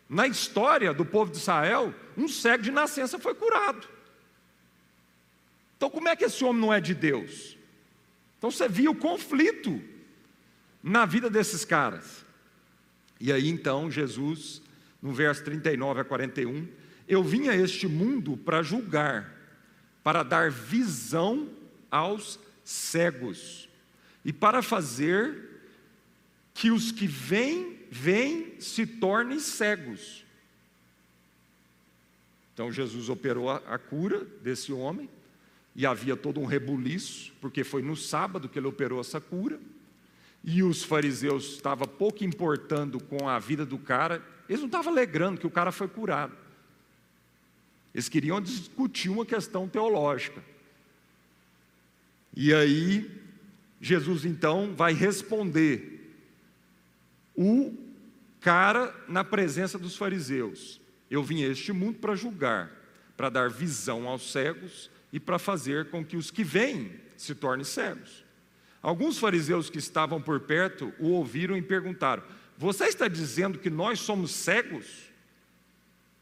na 0.09 0.27
história 0.27 0.95
do 0.95 1.05
povo 1.05 1.31
de 1.31 1.39
Israel, 1.39 1.95
um 2.17 2.29
cego 2.29 2.63
de 2.63 2.71
nascença 2.71 3.19
foi 3.19 3.35
curado. 3.35 3.89
Então, 5.77 5.91
como 5.91 6.09
é 6.09 6.17
que 6.17 6.25
esse 6.25 6.45
homem 6.45 6.61
não 6.61 6.73
é 6.73 6.81
de 6.81 6.95
Deus? 6.95 7.57
Então, 8.39 8.51
você 8.51 8.69
viu 8.69 8.93
o 8.93 8.97
conflito 8.97 9.83
na 10.83 11.05
vida 11.05 11.29
desses 11.29 11.65
caras. 11.65 12.25
E 13.21 13.33
aí, 13.33 13.49
então, 13.49 13.91
Jesus, 13.91 14.63
no 15.03 15.13
verso 15.13 15.43
39 15.45 16.01
a 16.01 16.05
41, 16.05 16.69
eu 17.09 17.23
vim 17.23 17.49
a 17.49 17.57
este 17.57 17.87
mundo 17.87 18.37
para 18.37 18.63
julgar, 18.63 19.35
para 20.03 20.23
dar 20.23 20.51
visão 20.51 21.49
aos 21.91 22.39
cegos 22.65 23.69
e 24.25 24.33
para 24.33 24.63
fazer 24.63 25.61
que 26.53 26.71
os 26.71 26.91
que 26.91 27.07
vêm 27.07 27.76
vêm, 27.91 28.61
se 28.61 28.87
tornem 28.87 29.39
cegos. 29.39 30.25
Então 32.55 32.73
Jesus 32.73 33.09
operou 33.09 33.51
a 33.51 33.79
cura 33.79 34.25
desse 34.43 34.73
homem, 34.73 35.09
e 35.75 35.85
havia 35.85 36.17
todo 36.17 36.41
um 36.41 36.47
rebuliço, 36.47 37.35
porque 37.39 37.63
foi 37.63 37.83
no 37.83 37.95
sábado 37.95 38.49
que 38.49 38.59
ele 38.59 38.67
operou 38.67 38.99
essa 38.99 39.21
cura, 39.21 39.61
e 40.43 40.63
os 40.63 40.83
fariseus 40.83 41.55
estavam 41.55 41.87
pouco 41.87 42.25
importando 42.25 42.99
com 42.99 43.29
a 43.29 43.39
vida 43.39 43.67
do 43.67 43.77
cara, 43.77 44.23
eles 44.49 44.61
não 44.61 44.69
estavam 44.69 44.93
alegrando 44.93 45.39
que 45.39 45.47
o 45.47 45.51
cara 45.51 45.71
foi 45.71 45.87
curado. 45.87 46.35
Eles 47.93 48.09
queriam 48.09 48.41
discutir 48.41 49.11
uma 49.11 49.27
questão 49.27 49.69
teológica. 49.69 50.43
E 52.35 52.55
aí, 52.55 53.11
Jesus 53.81 54.25
então 54.25 54.75
vai 54.75 54.93
responder 54.93 55.96
o 57.37 57.77
cara 58.41 58.95
na 59.09 59.25
presença 59.25 59.79
dos 59.79 59.97
fariseus. 59.97 60.81
Eu 61.11 61.23
vim 61.23 61.45
a 61.45 61.49
este 61.49 61.73
mundo 61.73 61.99
para 61.99 62.17
julgar, 62.17 62.71
para 63.17 63.29
dar 63.29 63.51
visão 63.51 64.09
aos 64.09 64.31
cegos 64.33 64.91
e 65.13 65.21
para 65.21 65.39
fazer 65.39 65.91
com 65.91 66.05
que 66.05 66.17
os 66.17 66.31
que 66.31 66.43
vêm 66.43 66.93
se 67.17 67.35
tornem 67.35 67.65
cegos. 67.65 68.25
Alguns 68.83 69.19
fariseus 69.19 69.69
que 69.69 69.79
estavam 69.79 70.21
por 70.21 70.41
perto 70.41 70.93
o 70.99 71.09
ouviram 71.09 71.57
e 71.57 71.63
perguntaram: 71.63 72.23
Você 72.57 72.85
está 72.85 73.09
dizendo 73.09 73.59
que 73.59 73.71
nós 73.71 74.01
somos 74.01 74.31
cegos? 74.31 74.87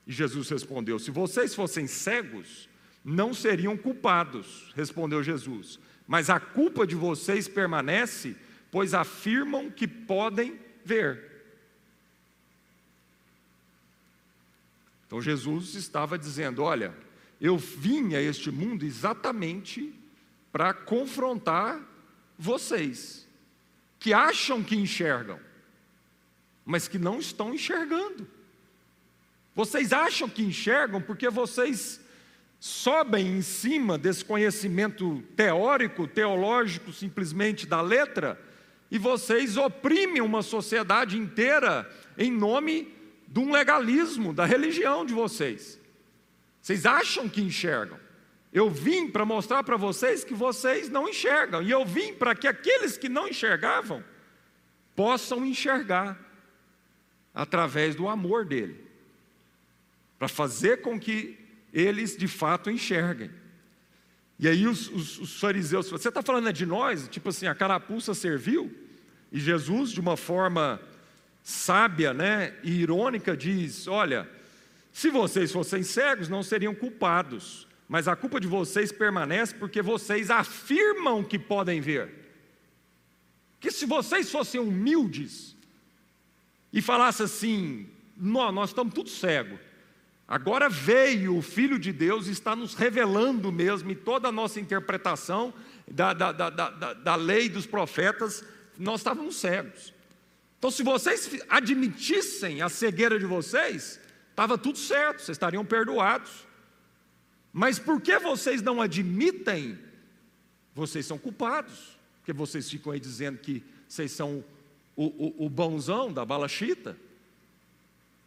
E 0.07 0.13
Jesus 0.13 0.49
respondeu: 0.49 0.99
Se 0.99 1.11
vocês 1.11 1.55
fossem 1.55 1.87
cegos, 1.87 2.69
não 3.05 3.35
seriam 3.35 3.77
culpados, 3.77 4.73
respondeu 4.75 5.23
Jesus. 5.23 5.79
Mas 6.07 6.31
a 6.31 6.39
culpa 6.41 6.87
de 6.87 6.95
vocês 6.95 7.49
permanece, 7.49 8.37
pois 8.71 8.95
afirmam 8.95 9.71
que 9.71 9.87
podem 9.87 10.59
ver. 10.85 11.33
Então 15.07 15.21
Jesus 15.21 15.75
estava 15.75 16.19
dizendo: 16.19 16.63
Olha, 16.63 16.95
eu 17.41 17.57
vim 17.57 18.15
a 18.15 18.21
este 18.21 18.51
mundo 18.51 18.85
exatamente 18.85 19.95
para 20.51 20.73
confrontar 20.73 21.81
vocês, 22.39 23.27
que 23.99 24.13
acham 24.13 24.63
que 24.63 24.77
enxergam, 24.77 25.39
mas 26.65 26.89
que 26.89 26.99
não 26.99 27.19
estão 27.19 27.55
enxergando. 27.55 28.27
Vocês 29.55 29.93
acham 29.93 30.29
que 30.29 30.43
enxergam 30.43 31.01
porque 31.01 31.29
vocês 31.29 32.01
sobem 32.59 33.37
em 33.37 33.43
cima 33.43 33.99
desse 33.99 34.25
conhecimento 34.25 35.23
teórico, 35.37 36.09
teológico, 36.09 36.93
simplesmente 36.93 37.67
da 37.67 37.81
letra, 37.81 38.41
e 38.95 38.99
vocês 38.99 39.57
oprimem 39.57 40.23
uma 40.23 40.41
sociedade 40.41 41.19
inteira 41.19 41.91
em 42.17 42.31
nome 42.31 42.95
de 43.27 43.41
um 43.41 43.51
legalismo 43.51 44.33
da 44.33 44.45
religião 44.45 45.05
de 45.05 45.13
vocês. 45.13 45.81
Vocês 46.63 46.87
acham 46.87 47.29
que 47.29 47.41
enxergam. 47.41 47.99
Eu 48.53 48.71
vim 48.71 49.11
para 49.11 49.25
mostrar 49.25 49.65
para 49.65 49.77
vocês 49.77 50.23
que 50.23 50.33
vocês 50.33 50.89
não 50.89 51.09
enxergam. 51.09 51.61
E 51.61 51.73
eu 51.73 51.85
vim 51.85 52.15
para 52.15 52.37
que 52.37 52.47
aqueles 52.47 52.97
que 52.97 53.09
não 53.09 53.27
enxergavam 53.27 54.05
possam 54.95 55.45
enxergar 55.45 56.17
através 57.35 57.97
do 57.97 58.09
amor 58.09 58.45
dele. 58.45 58.81
Para 60.21 60.29
fazer 60.29 60.83
com 60.83 61.01
que 61.01 61.37
eles 61.73 62.17
de 62.17 62.29
fato 62.29 62.71
enxerguem. 62.71 63.33
E 64.39 64.47
aí 64.47 64.69
os, 64.69 64.89
os, 64.89 65.19
os 65.19 65.41
fariseus, 65.41 65.91
você 65.91 66.11
está 66.11 66.23
falando 66.23 66.49
é 66.49 66.53
de 66.53 66.65
nós? 66.65 67.09
Tipo 67.09 67.31
assim, 67.31 67.49
a 67.49 67.57
carapuça 67.57 68.15
serviu? 68.15 68.84
E 69.35 69.41
Jesus, 69.41 69.91
de 69.91 69.99
uma 69.99 70.17
forma 70.17 70.81
sábia 71.43 72.15
né, 72.15 72.55
e 72.63 72.71
irônica, 72.71 73.37
diz: 73.37 73.89
Olha, 73.89 74.31
se 74.93 75.11
vocês 75.11 75.51
fossem 75.51 75.83
cegos, 75.83 76.29
não 76.29 76.41
seriam 76.41 76.73
culpados, 76.73 77.67
mas 77.89 78.07
a 78.07 78.15
culpa 78.15 78.39
de 78.39 78.47
vocês 78.47 78.93
permanece 78.93 79.53
porque 79.53 79.83
vocês 79.83 80.31
afirmam 80.31 81.25
que 81.25 81.37
podem 81.37 81.81
ver. 81.81 82.15
Que 83.59 83.73
se 83.73 83.87
vocês 83.87 84.31
fossem 84.31 84.61
humildes 84.61 85.57
e 86.73 86.81
falassem 86.81 87.25
assim: 87.27 87.89
nós, 88.17 88.55
nós 88.55 88.71
estamos 88.71 88.95
tudo 88.95 89.11
cego. 89.11 89.59
Agora 90.29 90.69
veio 90.69 91.37
o 91.37 91.43
Filho 91.43 91.77
de 91.77 91.93
Deus 91.93 92.29
e 92.29 92.31
está 92.31 92.55
nos 92.55 92.75
revelando 92.75 93.51
mesmo, 93.51 93.91
e 93.91 93.97
toda 93.97 94.29
a 94.29 94.33
nossa 94.33 94.61
interpretação 94.61 95.53
da, 95.91 96.13
da, 96.13 96.31
da, 96.31 96.51
da, 96.51 96.95
da 96.95 97.17
lei 97.17 97.49
dos 97.49 97.67
profetas, 97.67 98.45
nós 98.79 99.01
estávamos 99.01 99.37
cegos. 99.37 99.93
Então, 100.59 100.71
se 100.71 100.83
vocês 100.83 101.31
admitissem 101.49 102.63
a 102.63 102.69
cegueira 102.69 103.19
de 103.19 103.27
vocês, 103.27 104.01
estava 104.31 104.57
tudo 104.57 104.79
certo, 104.79 105.19
vocês 105.19 105.37
estariam 105.37 105.65
perdoados. 105.65 106.47
Mas 107.53 107.79
por 107.79 108.01
que 108.01 108.19
vocês 108.19 108.63
não 108.63 108.81
admitem? 108.81 109.79
Vocês 110.75 111.07
são 111.07 111.19
culpados, 111.19 111.99
porque 112.19 112.33
vocês 112.33 112.69
ficam 112.69 112.93
aí 112.93 112.99
dizendo 112.99 113.39
que 113.39 113.63
vocês 113.87 114.11
são 114.11 114.43
o, 114.97 115.05
o, 115.05 115.47
o 115.47 115.49
bonzão 115.49 116.13
da 116.13 116.25
balachita. 116.25 116.97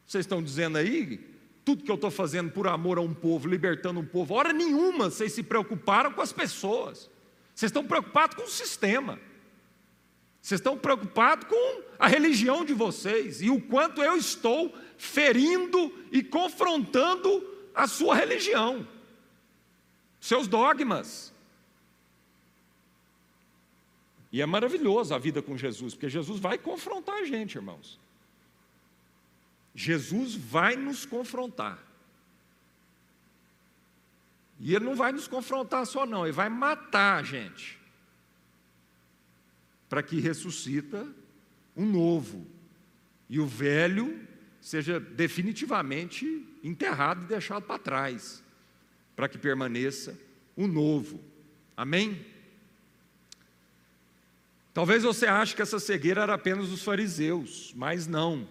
Vocês 0.06 0.24
estão 0.24 0.42
dizendo 0.42 0.78
aí, 0.78 1.20
tudo 1.66 1.84
que 1.84 1.92
eu 1.92 1.96
estou 1.96 2.10
fazendo 2.10 2.50
por 2.52 2.68
amor 2.68 2.98
a 2.98 3.02
um 3.02 3.14
povo, 3.14 3.50
libertando 3.50 4.00
um 4.00 4.06
povo, 4.06 4.36
hora 4.36 4.54
nenhuma 4.54 5.10
vocês 5.10 5.34
se 5.34 5.44
preocuparam 5.44 6.14
com 6.14 6.22
as 6.22 6.32
pessoas, 6.32 7.10
vocês 7.54 7.70
estão 7.70 7.86
preocupados 7.86 8.38
com 8.38 8.44
o 8.44 8.50
sistema. 8.50 9.20
Vocês 10.48 10.62
estão 10.62 10.78
preocupados 10.78 11.46
com 11.46 11.82
a 12.00 12.08
religião 12.08 12.64
de 12.64 12.74
vocês 12.74 13.42
e 13.42 13.50
o 13.50 13.60
quanto 13.60 14.02
eu 14.02 14.16
estou 14.16 14.74
ferindo 14.98 15.94
e 16.10 16.24
confrontando 16.24 17.46
a 17.76 17.86
sua 17.86 18.16
religião, 18.16 18.88
seus 20.22 20.48
dogmas. 20.48 21.34
E 24.32 24.42
é 24.42 24.46
maravilhoso 24.46 25.14
a 25.14 25.18
vida 25.18 25.42
com 25.42 25.58
Jesus, 25.58 25.94
porque 25.94 26.08
Jesus 26.08 26.40
vai 26.40 26.58
confrontar 26.58 27.16
a 27.16 27.26
gente, 27.26 27.56
irmãos. 27.56 28.00
Jesus 29.76 30.34
vai 30.34 30.78
nos 30.78 31.06
confrontar. 31.06 31.78
E 34.62 34.74
Ele 34.74 34.86
não 34.86 34.96
vai 34.96 35.12
nos 35.12 35.28
confrontar 35.28 35.86
só, 35.86 36.06
não, 36.06 36.26
Ele 36.26 36.32
vai 36.32 36.48
matar 36.48 37.20
a 37.20 37.24
gente 37.24 37.77
para 39.90 40.04
que 40.04 40.20
ressuscita 40.20 41.08
um 41.76 41.86
novo 41.86 42.46
e 43.30 43.40
o 43.40 43.46
velho 43.46 44.20
seja 44.62 45.00
definitivamente 45.00 46.46
enterrado 46.64 47.24
e 47.24 47.28
deixado 47.28 47.64
para 47.64 47.80
trás, 47.80 48.44
para 49.16 49.30
que 49.30 49.38
permaneça 49.38 50.18
o 50.56 50.68
novo. 50.68 51.22
Amém? 51.76 52.26
Talvez 54.74 55.04
você 55.04 55.26
ache 55.26 55.56
que 55.56 55.62
essa 55.62 55.80
cegueira 55.80 56.22
era 56.22 56.34
apenas 56.34 56.70
dos 56.70 56.84
fariseus, 56.84 57.74
mas 57.76 58.08
não. 58.08 58.48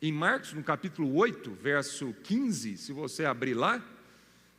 Em 0.00 0.12
Marcos, 0.12 0.52
no 0.52 0.62
capítulo 0.62 1.14
8, 1.14 1.50
verso 1.54 2.14
15, 2.22 2.76
se 2.76 2.92
você 2.92 3.24
abrir 3.24 3.54
lá, 3.54 3.84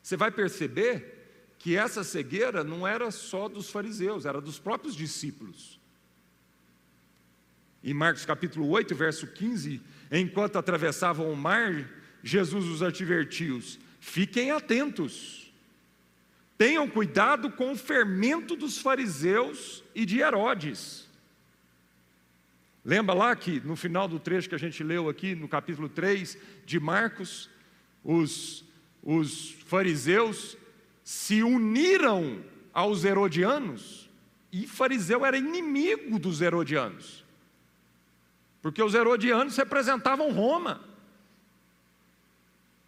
você 0.02 0.18
vai 0.18 0.32
perceber 0.32 1.56
que 1.60 1.76
essa 1.76 2.04
cegueira 2.04 2.64
não 2.64 2.88
era 2.88 3.10
só 3.12 3.48
dos 3.48 3.70
fariseus, 3.70 4.26
era 4.26 4.40
dos 4.40 4.60
próprios 4.60 4.96
discípulos. 4.96 5.77
Em 7.88 7.94
Marcos 7.94 8.26
capítulo 8.26 8.68
8, 8.68 8.94
verso 8.94 9.26
15, 9.28 9.80
enquanto 10.12 10.58
atravessavam 10.58 11.32
o 11.32 11.38
mar, 11.38 11.90
Jesus 12.22 12.66
os 12.66 12.84
advertiu: 12.84 13.64
fiquem 14.02 14.52
atentos, 14.52 15.54
tenham 16.58 16.86
cuidado 16.90 17.50
com 17.50 17.72
o 17.72 17.78
fermento 17.78 18.58
dos 18.58 18.78
fariseus 18.78 19.86
e 19.96 20.06
de 20.06 20.20
Herodes. 20.20 21.08
Lembra 22.84 23.16
lá 23.16 23.34
que 23.38 23.62
no 23.62 23.78
final 23.78 24.06
do 24.06 24.20
trecho 24.20 24.50
que 24.50 24.56
a 24.56 24.60
gente 24.60 24.84
leu 24.84 25.08
aqui, 25.08 25.34
no 25.34 25.48
capítulo 25.48 25.88
3 25.88 26.38
de 26.66 26.82
Marcos, 26.82 27.50
os, 28.04 28.66
os 29.02 29.52
fariseus 29.66 30.58
se 31.06 31.42
uniram 31.42 32.44
aos 32.74 33.06
herodianos, 33.06 34.10
e 34.52 34.68
fariseu 34.68 35.26
era 35.26 35.38
inimigo 35.38 36.20
dos 36.20 36.42
herodianos 36.42 37.26
porque 38.62 38.82
os 38.82 38.94
herodianos 38.94 39.56
representavam 39.56 40.32
Roma. 40.32 40.82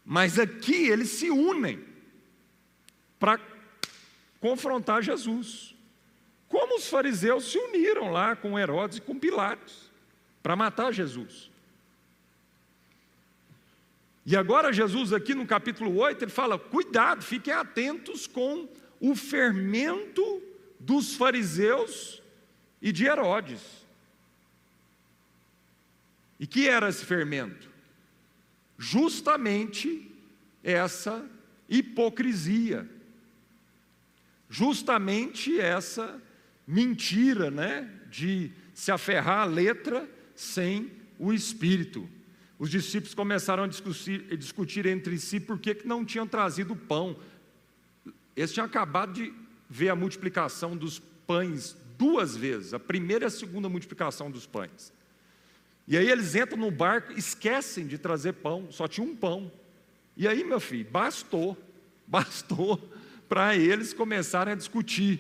Mas 0.03 0.39
aqui 0.39 0.87
eles 0.87 1.09
se 1.09 1.29
unem 1.29 1.85
para 3.19 3.39
confrontar 4.39 5.03
Jesus. 5.03 5.75
Como 6.47 6.77
os 6.77 6.87
fariseus 6.87 7.51
se 7.51 7.57
uniram 7.57 8.11
lá 8.11 8.35
com 8.35 8.57
Herodes 8.57 8.97
e 8.97 9.01
com 9.01 9.19
Pilatos 9.19 9.91
para 10.41 10.55
matar 10.55 10.91
Jesus. 10.91 11.51
E 14.25 14.35
agora 14.35 14.73
Jesus 14.73 15.13
aqui 15.13 15.33
no 15.33 15.45
capítulo 15.45 15.95
8, 15.97 16.23
ele 16.23 16.31
fala: 16.31 16.57
"Cuidado, 16.57 17.21
fiquem 17.23 17.53
atentos 17.53 18.25
com 18.25 18.67
o 18.99 19.15
fermento 19.15 20.41
dos 20.79 21.15
fariseus 21.15 22.21
e 22.81 22.91
de 22.91 23.05
Herodes". 23.05 23.78
E 26.39 26.47
que 26.47 26.67
era 26.67 26.87
esse 26.87 27.03
fermento? 27.05 27.69
Justamente 28.77 30.09
essa 30.63 31.29
hipocrisia. 31.67 32.89
Justamente 34.49 35.59
essa 35.59 36.21
mentira, 36.65 37.51
né, 37.51 37.89
de 38.09 38.51
se 38.73 38.91
aferrar 38.91 39.41
à 39.41 39.45
letra 39.45 40.09
sem 40.35 40.91
o 41.19 41.33
espírito. 41.33 42.09
Os 42.57 42.69
discípulos 42.69 43.13
começaram 43.13 43.63
a 43.63 43.67
discutir, 43.67 44.25
a 44.31 44.35
discutir 44.35 44.85
entre 44.85 45.17
si 45.17 45.39
por 45.39 45.59
que 45.59 45.81
não 45.85 46.05
tinham 46.05 46.27
trazido 46.27 46.75
pão. 46.75 47.19
Eles 48.35 48.53
tinham 48.53 48.65
acabado 48.65 49.13
de 49.13 49.33
ver 49.69 49.89
a 49.89 49.95
multiplicação 49.95 50.75
dos 50.75 50.99
pães 51.27 51.75
duas 51.97 52.35
vezes, 52.35 52.73
a 52.73 52.79
primeira 52.79 53.25
e 53.25 53.27
a 53.27 53.29
segunda 53.29 53.67
multiplicação 53.67 54.31
dos 54.31 54.45
pães. 54.45 54.93
E 55.89 55.97
aí 55.97 56.07
eles 56.07 56.35
entram 56.35 56.59
no 56.59 56.69
barco, 56.69 57.11
esquecem 57.13 57.87
de 57.87 57.97
trazer 57.97 58.33
pão, 58.33 58.67
só 58.69 58.87
tinha 58.87 59.05
um 59.05 59.15
pão. 59.15 59.51
E 60.15 60.27
aí, 60.27 60.43
meu 60.43 60.59
filho, 60.59 60.87
bastou, 60.87 61.57
bastou 62.05 62.79
para 63.27 63.57
eles 63.57 63.91
começarem 63.91 64.53
a 64.53 64.55
discutir. 64.55 65.19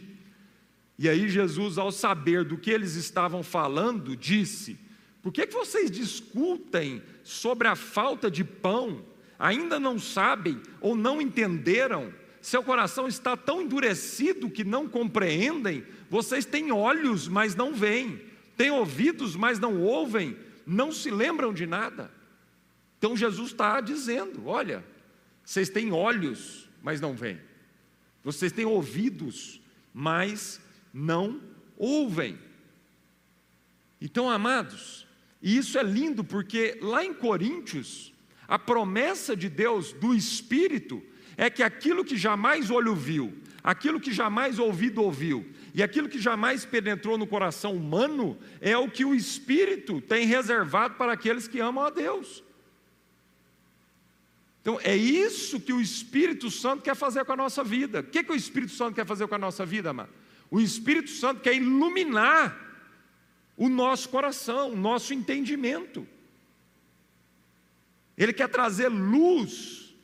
E 0.95 1.09
aí 1.09 1.27
Jesus, 1.27 1.79
ao 1.79 1.91
saber 1.91 2.43
do 2.43 2.55
que 2.55 2.69
eles 2.69 2.93
estavam 2.93 3.41
falando, 3.41 4.15
disse: 4.15 4.77
Por 5.23 5.33
que, 5.33 5.47
que 5.47 5.53
vocês 5.55 5.89
discutem 5.89 7.01
sobre 7.23 7.67
a 7.67 7.75
falta 7.75 8.29
de 8.29 8.43
pão? 8.43 9.03
Ainda 9.39 9.79
não 9.79 9.97
sabem 9.97 10.61
ou 10.79 10.95
não 10.95 11.19
entenderam? 11.19 12.13
Seu 12.41 12.61
coração 12.61 13.07
está 13.07 13.35
tão 13.35 13.63
endurecido 13.63 14.51
que 14.51 14.63
não 14.63 14.87
compreendem? 14.87 15.83
Vocês 16.11 16.45
têm 16.45 16.71
olhos, 16.71 17.27
mas 17.27 17.55
não 17.55 17.73
veem, 17.73 18.21
têm 18.55 18.69
ouvidos, 18.69 19.35
mas 19.35 19.57
não 19.57 19.81
ouvem 19.81 20.37
não 20.69 20.91
se 20.91 21.09
lembram 21.09 21.53
de 21.53 21.65
nada. 21.65 22.11
Então 22.97 23.17
Jesus 23.17 23.51
está 23.51 23.81
dizendo: 23.81 24.47
olha, 24.47 24.85
vocês 25.43 25.69
têm 25.69 25.91
olhos, 25.91 26.69
mas 26.81 27.01
não 27.01 27.15
veem. 27.15 27.39
Vocês 28.23 28.51
têm 28.51 28.65
ouvidos, 28.65 29.59
mas 29.93 30.61
não 30.93 31.41
ouvem. 31.75 32.37
Então, 34.01 34.29
amados, 34.29 35.07
e 35.41 35.57
isso 35.57 35.77
é 35.77 35.83
lindo 35.83 36.23
porque 36.23 36.77
lá 36.81 37.03
em 37.03 37.13
Coríntios, 37.13 38.13
a 38.47 38.59
promessa 38.59 39.35
de 39.35 39.49
Deus 39.49 39.91
do 39.93 40.13
Espírito 40.13 41.01
é 41.35 41.49
que 41.49 41.63
aquilo 41.63 42.05
que 42.05 42.17
jamais 42.17 42.69
olho 42.69 42.95
viu, 42.95 43.33
aquilo 43.63 43.99
que 43.99 44.13
jamais 44.13 44.59
ouvido 44.59 45.01
ouviu, 45.01 45.49
e 45.73 45.83
aquilo 45.83 46.09
que 46.09 46.19
jamais 46.19 46.65
penetrou 46.65 47.17
no 47.17 47.27
coração 47.27 47.73
humano 47.75 48.37
é 48.59 48.77
o 48.77 48.89
que 48.89 49.05
o 49.05 49.13
Espírito 49.13 50.01
tem 50.01 50.25
reservado 50.25 50.95
para 50.95 51.13
aqueles 51.13 51.47
que 51.47 51.59
amam 51.59 51.83
a 51.83 51.89
Deus. 51.89 52.43
Então, 54.61 54.79
é 54.83 54.95
isso 54.95 55.59
que 55.59 55.71
o 55.71 55.79
Espírito 55.79 56.51
Santo 56.51 56.83
quer 56.83 56.95
fazer 56.95 57.23
com 57.25 57.33
a 57.33 57.37
nossa 57.37 57.63
vida. 57.63 58.01
O 58.01 58.03
que, 58.03 58.23
que 58.23 58.31
o 58.31 58.35
Espírito 58.35 58.73
Santo 58.73 58.95
quer 58.95 59.05
fazer 59.05 59.27
com 59.27 59.35
a 59.35 59.39
nossa 59.39 59.65
vida, 59.65 59.91
amado? 59.91 60.09
O 60.51 60.59
Espírito 60.59 61.09
Santo 61.11 61.41
quer 61.41 61.55
iluminar 61.55 62.57
o 63.55 63.69
nosso 63.69 64.09
coração, 64.09 64.71
o 64.71 64.75
nosso 64.75 65.13
entendimento. 65.13 66.07
Ele 68.17 68.33
quer 68.33 68.49
trazer 68.49 68.89
luz 68.89 69.95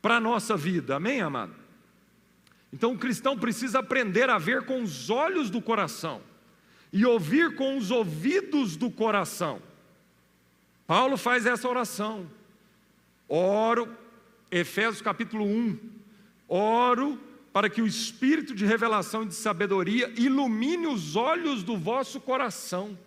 para 0.00 0.16
a 0.16 0.20
nossa 0.20 0.56
vida, 0.56 0.96
amém, 0.96 1.20
amado? 1.20 1.63
Então 2.74 2.92
o 2.92 2.98
cristão 2.98 3.38
precisa 3.38 3.78
aprender 3.78 4.28
a 4.28 4.36
ver 4.36 4.66
com 4.66 4.82
os 4.82 5.08
olhos 5.08 5.48
do 5.48 5.62
coração 5.62 6.20
e 6.92 7.06
ouvir 7.06 7.54
com 7.54 7.78
os 7.78 7.92
ouvidos 7.92 8.74
do 8.74 8.90
coração. 8.90 9.62
Paulo 10.84 11.16
faz 11.16 11.46
essa 11.46 11.68
oração. 11.68 12.28
Oro, 13.28 13.88
Efésios 14.50 15.00
capítulo 15.00 15.44
1. 15.44 15.78
Oro 16.48 17.16
para 17.52 17.70
que 17.70 17.80
o 17.80 17.86
espírito 17.86 18.52
de 18.56 18.66
revelação 18.66 19.22
e 19.22 19.26
de 19.26 19.36
sabedoria 19.36 20.12
ilumine 20.16 20.88
os 20.88 21.14
olhos 21.14 21.62
do 21.62 21.76
vosso 21.76 22.20
coração. 22.20 22.98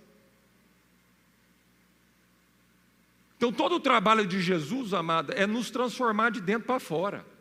Então, 3.35 3.51
todo 3.51 3.75
o 3.75 3.81
trabalho 3.81 4.25
de 4.25 4.39
Jesus, 4.39 4.93
amada, 4.93 5.33
é 5.33 5.45
nos 5.45 5.69
transformar 5.69 6.29
de 6.29 6.39
dentro 6.39 6.67
para 6.67 6.79
fora 6.79 7.36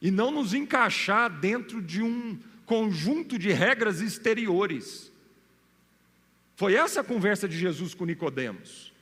e 0.00 0.10
não 0.10 0.30
nos 0.30 0.54
encaixar 0.54 1.30
dentro 1.30 1.82
de 1.82 2.02
um 2.02 2.38
conjunto 2.64 3.38
de 3.38 3.50
regras 3.50 4.00
exteriores. 4.00 5.12
Foi 6.56 6.74
essa 6.74 7.00
a 7.00 7.04
conversa 7.04 7.48
de 7.48 7.56
Jesus 7.56 7.94
com 7.94 8.04
Nicodemos. 8.04 8.92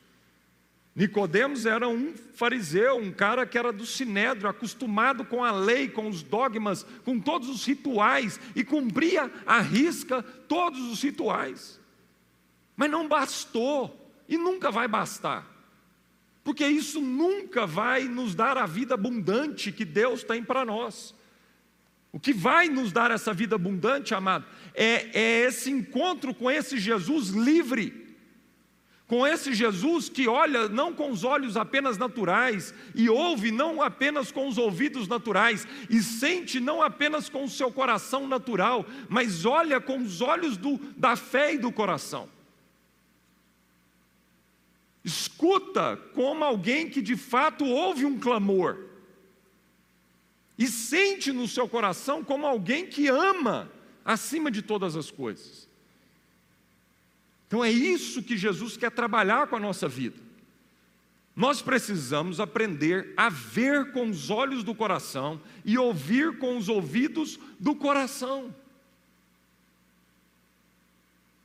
Nicodemos 0.95 1.67
era 1.67 1.87
um 1.87 2.15
fariseu, 2.35 2.97
um 2.97 3.13
cara 3.13 3.45
que 3.45 3.59
era 3.59 3.73
do 3.73 3.85
sinédrio, 3.85 4.49
acostumado 4.49 5.25
com 5.25 5.45
a 5.45 5.51
lei, 5.51 5.89
com 5.89 6.09
os 6.09 6.23
dogmas, 6.23 6.85
com 7.05 7.21
todos 7.21 7.49
os 7.51 7.67
rituais 7.67 8.41
e 8.55 8.65
cumpria 8.65 9.31
à 9.45 9.61
risca 9.61 10.23
todos 10.23 10.81
os 10.81 11.03
rituais. 11.03 11.79
Mas 12.75 12.91
não 12.91 13.07
bastou 13.07 14.11
e 14.27 14.39
nunca 14.39 14.71
vai 14.71 14.89
bastar 14.89 15.56
porque 16.47 16.65
isso 16.65 17.01
nunca 17.01 17.67
vai 17.67 18.05
nos 18.05 18.33
dar 18.33 18.57
a 18.57 18.67
vida 18.67 18.95
abundante 18.95 19.73
que 19.73 19.85
Deus 19.85 20.23
tem 20.23 20.45
para 20.45 20.65
nós. 20.65 21.13
O 22.13 22.21
que 22.21 22.33
vai 22.33 22.69
nos 22.69 22.93
dar 22.93 23.11
essa 23.11 23.35
vida 23.35 23.57
abundante, 23.57 24.15
amado, 24.15 24.47
é, 24.73 25.11
é 25.13 25.41
esse 25.47 25.73
encontro 25.73 26.33
com 26.33 26.49
esse 26.49 26.79
Jesus 26.79 27.31
livre 27.31 28.07
com 29.09 29.25
esse 29.25 29.55
Jesus 29.55 30.09
que 30.09 30.27
olha 30.27 30.69
não 30.69 30.93
com 30.93 31.11
os 31.11 31.23
olhos 31.23 31.57
apenas 31.57 31.97
naturais 31.97 32.75
e 32.95 33.09
ouve 33.09 33.53
não 33.53 33.81
apenas 33.81 34.33
com 34.33 34.49
os 34.49 34.59
ouvidos 34.59 35.07
naturais 35.07 35.67
e 35.89 36.03
sente 36.03 36.59
não 36.59 36.83
apenas 36.83 37.29
com 37.29 37.45
o 37.45 37.49
seu 37.49 37.71
coração 37.71 38.27
natural, 38.27 38.85
mas 39.09 39.45
olha 39.45 39.81
com 39.81 39.99
os 39.99 40.21
olhos 40.21 40.57
do, 40.57 40.77
da 40.97 41.15
fé 41.15 41.55
e 41.55 41.59
do 41.59 41.71
coração. 41.71 42.29
Escuta 45.07 45.97
como 46.15 46.43
alguém 46.43 46.91
que 46.91 47.01
de 47.01 47.17
fato 47.17 47.65
ouve 47.65 48.05
um 48.05 48.19
clamor 48.19 48.87
e 50.59 50.67
sente 50.67 51.31
no 51.31 51.47
seu 51.47 51.69
coração 51.69 52.25
como 52.25 52.45
alguém 52.45 52.89
que 52.89 53.07
ama 53.07 53.71
acima 54.05 54.51
de 54.51 54.63
todas 54.63 54.97
as 54.97 55.09
coisas. 55.09 55.69
Então 57.47 57.65
é 57.65 57.71
isso 57.71 58.21
que 58.21 58.37
Jesus 58.37 58.77
quer 58.77 58.91
trabalhar 58.91 59.47
com 59.47 59.55
a 59.55 59.61
nossa 59.61 59.87
vida. 59.87 60.21
Nós 61.37 61.63
precisamos 61.63 62.41
aprender 62.41 63.15
a 63.17 63.29
ver 63.29 63.93
com 63.93 64.11
os 64.11 64.29
olhos 64.29 64.65
do 64.65 64.75
coração 64.75 65.41
e 65.65 65.79
ouvir 65.79 66.37
com 66.39 66.57
os 66.57 66.69
ouvidos 66.69 67.39
do 67.61 67.77
coração. 67.77 68.53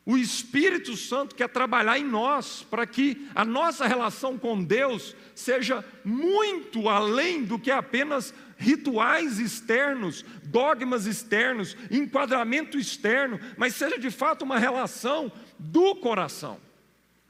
O 0.04 0.18
Espírito 0.18 0.98
Santo 0.98 1.36
quer 1.36 1.48
trabalhar 1.48 1.98
em 2.00 2.04
nós 2.04 2.64
para 2.64 2.88
que 2.88 3.28
a 3.36 3.46
nossa 3.46 3.86
relação 3.86 4.38
com 4.38 4.64
Deus 4.64 5.16
seja 5.36 5.86
muito 6.04 6.90
além 6.90 7.44
do 7.44 7.60
que 7.60 7.70
apenas 7.70 8.34
rituais 8.58 9.38
externos, 9.38 10.26
dogmas 10.44 11.06
externos, 11.06 11.78
enquadramento 11.90 12.80
externo, 12.80 13.40
mas 13.58 13.76
seja 13.76 14.00
de 14.00 14.10
fato 14.10 14.44
uma 14.44 14.58
relação 14.58 15.32
do 15.58 15.96
coração, 15.96 16.60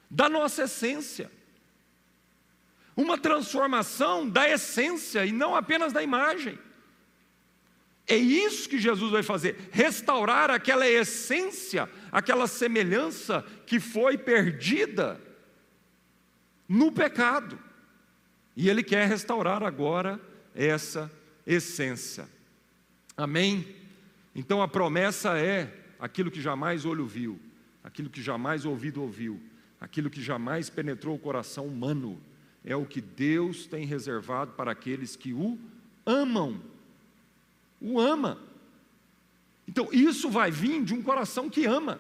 da 0.10 0.30
nossa 0.30 0.64
essência. 0.64 1.30
Uma 2.96 3.18
transformação 3.18 4.28
da 4.28 4.50
essência 4.50 5.26
e 5.26 5.32
não 5.32 5.56
apenas 5.56 5.92
da 5.92 6.04
imagem. 6.04 6.58
É 8.12 8.18
isso 8.18 8.68
que 8.68 8.78
Jesus 8.78 9.10
vai 9.10 9.24
fazer, 9.24 9.70
restaurar 9.72 10.52
aquela 10.52 10.86
essência, 10.86 11.90
aquela 12.12 12.46
semelhança 12.46 13.42
que 13.66 13.80
foi 13.80 14.18
perdida 14.18 15.18
no 16.68 16.92
pecado. 16.92 17.58
E 18.54 18.70
Ele 18.70 18.84
quer 18.84 19.08
restaurar 19.08 19.64
agora 19.64 20.20
essa 20.54 21.10
essência. 21.48 22.28
Amém? 23.16 23.78
Então 24.36 24.62
a 24.62 24.68
promessa 24.68 25.38
é 25.38 25.74
aquilo 25.98 26.30
que 26.30 26.42
jamais 26.42 26.84
olho 26.84 27.06
viu, 27.06 27.40
aquilo 27.82 28.10
que 28.10 28.22
jamais 28.22 28.66
ouvido 28.66 29.02
ouviu, 29.02 29.42
aquilo 29.80 30.10
que 30.10 30.22
jamais 30.22 30.70
penetrou 30.70 31.16
o 31.16 31.20
coração 31.20 31.66
humano, 31.66 32.22
é 32.66 32.76
o 32.76 32.86
que 32.86 33.00
Deus 33.00 33.66
tem 33.68 33.86
reservado 33.86 34.52
para 34.52 34.74
aqueles 34.74 35.16
que 35.16 35.32
o 35.32 35.58
amam. 36.06 36.71
O 37.82 38.00
ama. 38.00 38.40
Então, 39.68 39.90
isso 39.92 40.30
vai 40.30 40.52
vir 40.52 40.84
de 40.84 40.94
um 40.94 41.02
coração 41.02 41.50
que 41.50 41.66
ama. 41.66 42.00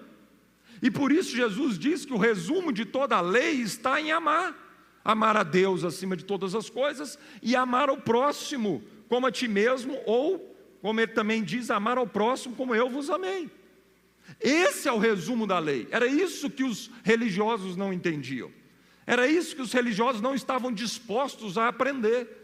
E 0.82 0.90
por 0.90 1.12
isso 1.12 1.36
Jesus 1.36 1.78
diz 1.78 2.06
que 2.06 2.14
o 2.14 2.18
resumo 2.18 2.72
de 2.72 2.86
toda 2.86 3.18
a 3.18 3.22
lei 3.22 3.62
está 3.62 4.00
em 4.00 4.12
amar. 4.12 4.56
Amar 5.04 5.36
a 5.36 5.44
Deus 5.44 5.84
acima 5.84 6.16
de 6.16 6.26
todas 6.26 6.54
as 6.54 6.70
coisas 6.70 7.18
e 7.42 7.56
amar 7.56 7.90
o 7.90 7.98
próximo 7.98 8.84
como 9.08 9.28
a 9.28 9.32
ti 9.32 9.48
mesmo, 9.48 10.00
ou, 10.06 10.56
como 10.82 11.00
ele 11.02 11.12
também 11.12 11.44
diz, 11.44 11.70
amar 11.70 11.98
ao 11.98 12.08
próximo 12.08 12.56
como 12.56 12.74
eu 12.74 12.90
vos 12.90 13.10
amei. 13.10 13.50
Esse 14.40 14.88
é 14.88 14.92
o 14.92 14.98
resumo 14.98 15.46
da 15.46 15.60
lei. 15.60 15.88
Era 15.92 16.06
isso 16.08 16.50
que 16.50 16.64
os 16.64 16.90
religiosos 17.04 17.76
não 17.76 17.92
entendiam. 17.92 18.52
Era 19.06 19.28
isso 19.28 19.56
que 19.56 19.62
os 19.62 19.74
religiosos 19.74 20.22
não 20.22 20.34
estavam 20.34 20.72
dispostos 20.72 21.58
a 21.58 21.68
aprender. 21.68 22.41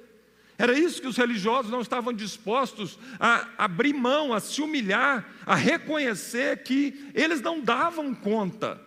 Era 0.57 0.77
isso 0.77 1.01
que 1.01 1.07
os 1.07 1.17
religiosos 1.17 1.71
não 1.71 1.81
estavam 1.81 2.11
dispostos 2.11 2.97
a 3.19 3.47
abrir 3.57 3.93
mão, 3.93 4.33
a 4.33 4.39
se 4.39 4.61
humilhar, 4.61 5.31
a 5.45 5.53
reconhecer 5.53 6.63
que 6.63 7.11
eles 7.13 7.41
não 7.41 7.61
davam 7.61 8.13
conta. 8.15 8.81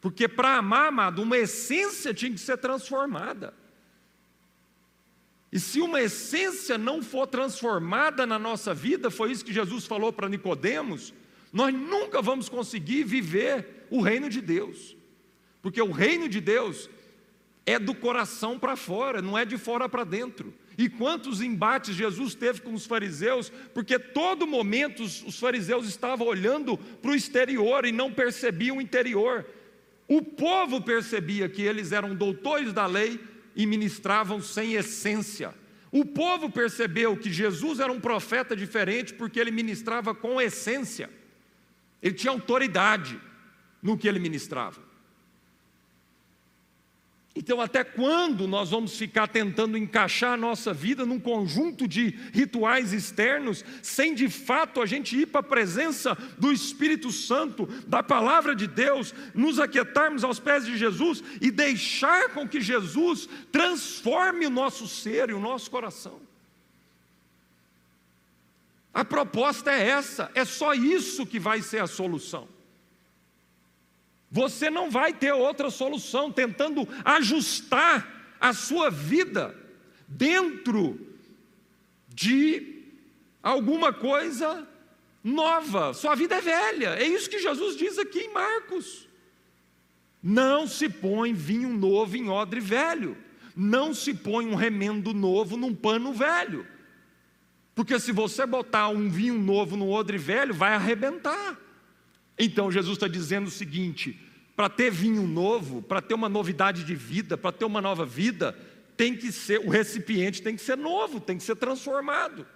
Porque 0.00 0.28
para 0.28 0.56
amar, 0.56 0.88
amado, 0.88 1.22
uma 1.22 1.36
essência 1.36 2.14
tinha 2.14 2.30
que 2.30 2.38
ser 2.38 2.56
transformada. 2.58 3.52
E 5.52 5.58
se 5.58 5.80
uma 5.80 6.00
essência 6.00 6.78
não 6.78 7.02
for 7.02 7.26
transformada 7.26 8.24
na 8.24 8.38
nossa 8.38 8.72
vida, 8.72 9.10
foi 9.10 9.32
isso 9.32 9.44
que 9.44 9.52
Jesus 9.52 9.84
falou 9.84 10.12
para 10.12 10.28
Nicodemos, 10.28 11.12
nós 11.52 11.74
nunca 11.74 12.22
vamos 12.22 12.48
conseguir 12.48 13.02
viver 13.02 13.86
o 13.90 14.00
reino 14.00 14.30
de 14.30 14.40
Deus. 14.40 14.96
Porque 15.60 15.82
o 15.82 15.90
reino 15.90 16.28
de 16.28 16.40
Deus 16.40 16.88
é 17.66 17.78
do 17.80 17.94
coração 17.94 18.58
para 18.58 18.76
fora, 18.76 19.20
não 19.20 19.36
é 19.36 19.44
de 19.44 19.58
fora 19.58 19.88
para 19.88 20.04
dentro. 20.04 20.54
E 20.80 20.88
quantos 20.88 21.42
embates 21.42 21.94
Jesus 21.94 22.34
teve 22.34 22.62
com 22.62 22.72
os 22.72 22.86
fariseus, 22.86 23.52
porque 23.74 23.98
todo 23.98 24.46
momento 24.46 25.02
os, 25.02 25.22
os 25.24 25.38
fariseus 25.38 25.86
estavam 25.86 26.26
olhando 26.26 26.78
para 26.78 27.10
o 27.10 27.14
exterior 27.14 27.84
e 27.84 27.92
não 27.92 28.10
percebiam 28.10 28.78
o 28.78 28.80
interior. 28.80 29.44
O 30.08 30.22
povo 30.22 30.80
percebia 30.80 31.50
que 31.50 31.60
eles 31.60 31.92
eram 31.92 32.14
doutores 32.14 32.72
da 32.72 32.86
lei 32.86 33.20
e 33.54 33.66
ministravam 33.66 34.40
sem 34.40 34.72
essência. 34.72 35.54
O 35.92 36.02
povo 36.02 36.50
percebeu 36.50 37.14
que 37.14 37.30
Jesus 37.30 37.78
era 37.78 37.92
um 37.92 38.00
profeta 38.00 38.56
diferente 38.56 39.12
porque 39.12 39.38
ele 39.38 39.50
ministrava 39.50 40.14
com 40.14 40.40
essência. 40.40 41.10
Ele 42.02 42.14
tinha 42.14 42.32
autoridade 42.32 43.20
no 43.82 43.98
que 43.98 44.08
ele 44.08 44.18
ministrava. 44.18 44.89
Então, 47.34 47.60
até 47.60 47.84
quando 47.84 48.48
nós 48.48 48.70
vamos 48.70 48.96
ficar 48.96 49.28
tentando 49.28 49.78
encaixar 49.78 50.32
a 50.32 50.36
nossa 50.36 50.74
vida 50.74 51.06
num 51.06 51.20
conjunto 51.20 51.86
de 51.86 52.08
rituais 52.32 52.92
externos, 52.92 53.64
sem 53.82 54.14
de 54.14 54.28
fato 54.28 54.82
a 54.82 54.86
gente 54.86 55.16
ir 55.16 55.26
para 55.26 55.38
a 55.40 55.44
presença 55.44 56.18
do 56.36 56.52
Espírito 56.52 57.12
Santo, 57.12 57.66
da 57.86 58.02
palavra 58.02 58.54
de 58.54 58.66
Deus, 58.66 59.14
nos 59.32 59.60
aquietarmos 59.60 60.24
aos 60.24 60.40
pés 60.40 60.66
de 60.66 60.76
Jesus 60.76 61.22
e 61.40 61.52
deixar 61.52 62.30
com 62.30 62.48
que 62.48 62.60
Jesus 62.60 63.28
transforme 63.52 64.46
o 64.46 64.50
nosso 64.50 64.88
ser 64.88 65.30
e 65.30 65.32
o 65.32 65.40
nosso 65.40 65.70
coração? 65.70 66.20
A 68.92 69.04
proposta 69.04 69.70
é 69.70 69.88
essa, 69.88 70.32
é 70.34 70.44
só 70.44 70.74
isso 70.74 71.24
que 71.24 71.38
vai 71.38 71.62
ser 71.62 71.78
a 71.78 71.86
solução. 71.86 72.48
Você 74.30 74.70
não 74.70 74.90
vai 74.90 75.12
ter 75.12 75.32
outra 75.32 75.70
solução 75.70 76.30
tentando 76.30 76.88
ajustar 77.04 78.36
a 78.40 78.52
sua 78.52 78.88
vida 78.90 79.54
dentro 80.06 80.98
de 82.08 82.84
alguma 83.42 83.92
coisa 83.92 84.66
nova. 85.22 85.92
Sua 85.94 86.14
vida 86.14 86.36
é 86.36 86.40
velha. 86.40 86.88
É 86.90 87.06
isso 87.06 87.28
que 87.28 87.40
Jesus 87.40 87.76
diz 87.76 87.98
aqui 87.98 88.20
em 88.20 88.32
Marcos. 88.32 89.08
Não 90.22 90.66
se 90.66 90.88
põe 90.88 91.32
vinho 91.32 91.70
novo 91.70 92.16
em 92.16 92.28
odre 92.28 92.60
velho. 92.60 93.16
Não 93.56 93.92
se 93.92 94.14
põe 94.14 94.46
um 94.46 94.54
remendo 94.54 95.12
novo 95.12 95.56
num 95.56 95.74
pano 95.74 96.12
velho. 96.12 96.66
Porque 97.74 97.98
se 97.98 98.12
você 98.12 98.46
botar 98.46 98.88
um 98.88 99.08
vinho 99.08 99.38
novo 99.38 99.76
no 99.76 99.90
odre 99.90 100.18
velho, 100.18 100.54
vai 100.54 100.74
arrebentar. 100.74 101.58
Então 102.42 102.72
Jesus 102.72 102.96
está 102.96 103.06
dizendo 103.06 103.48
o 103.48 103.50
seguinte: 103.50 104.18
para 104.56 104.70
ter 104.70 104.90
vinho 104.90 105.26
novo, 105.26 105.82
para 105.82 106.00
ter 106.00 106.14
uma 106.14 106.28
novidade 106.28 106.82
de 106.84 106.94
vida, 106.94 107.36
para 107.36 107.52
ter 107.52 107.66
uma 107.66 107.82
nova 107.82 108.06
vida, 108.06 108.58
tem 108.96 109.14
que 109.14 109.30
ser, 109.30 109.60
o 109.60 109.68
recipiente 109.68 110.42
tem 110.42 110.56
que 110.56 110.62
ser 110.62 110.76
novo, 110.76 111.20
tem 111.20 111.36
que 111.36 111.44
ser 111.44 111.56
transformado. 111.56 112.46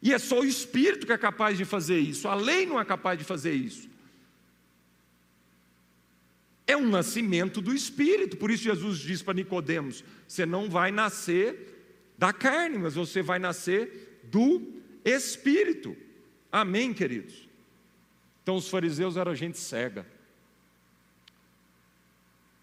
E 0.00 0.14
é 0.14 0.18
só 0.18 0.40
o 0.40 0.44
Espírito 0.44 1.06
que 1.06 1.12
é 1.12 1.18
capaz 1.18 1.58
de 1.58 1.66
fazer 1.66 1.98
isso, 1.98 2.26
a 2.26 2.34
lei 2.34 2.64
não 2.64 2.80
é 2.80 2.84
capaz 2.84 3.18
de 3.18 3.24
fazer 3.24 3.52
isso. 3.52 3.86
É 6.66 6.76
um 6.76 6.88
nascimento 6.88 7.60
do 7.60 7.74
Espírito, 7.74 8.36
por 8.38 8.50
isso 8.50 8.64
Jesus 8.64 8.98
diz 8.98 9.22
para 9.22 9.34
Nicodemos: 9.34 10.02
você 10.26 10.46
não 10.46 10.70
vai 10.70 10.90
nascer 10.90 12.12
da 12.16 12.32
carne, 12.32 12.78
mas 12.78 12.94
você 12.94 13.20
vai 13.20 13.38
nascer 13.38 14.20
do 14.24 14.72
Espírito. 15.04 15.94
Amém, 16.50 16.94
queridos? 16.94 17.47
Então 18.48 18.56
os 18.56 18.70
fariseus 18.70 19.18
eram 19.18 19.34
gente 19.34 19.58
cega. 19.58 20.06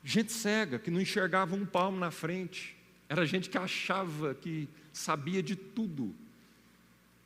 Gente 0.03 0.31
cega, 0.31 0.79
que 0.79 0.89
não 0.89 0.99
enxergava 0.99 1.55
um 1.55 1.63
palmo 1.63 1.95
na 1.99 2.09
frente. 2.09 2.75
Era 3.07 3.23
gente 3.23 3.51
que 3.51 3.57
achava 3.59 4.33
que 4.33 4.67
sabia 4.91 5.43
de 5.43 5.55
tudo. 5.55 6.15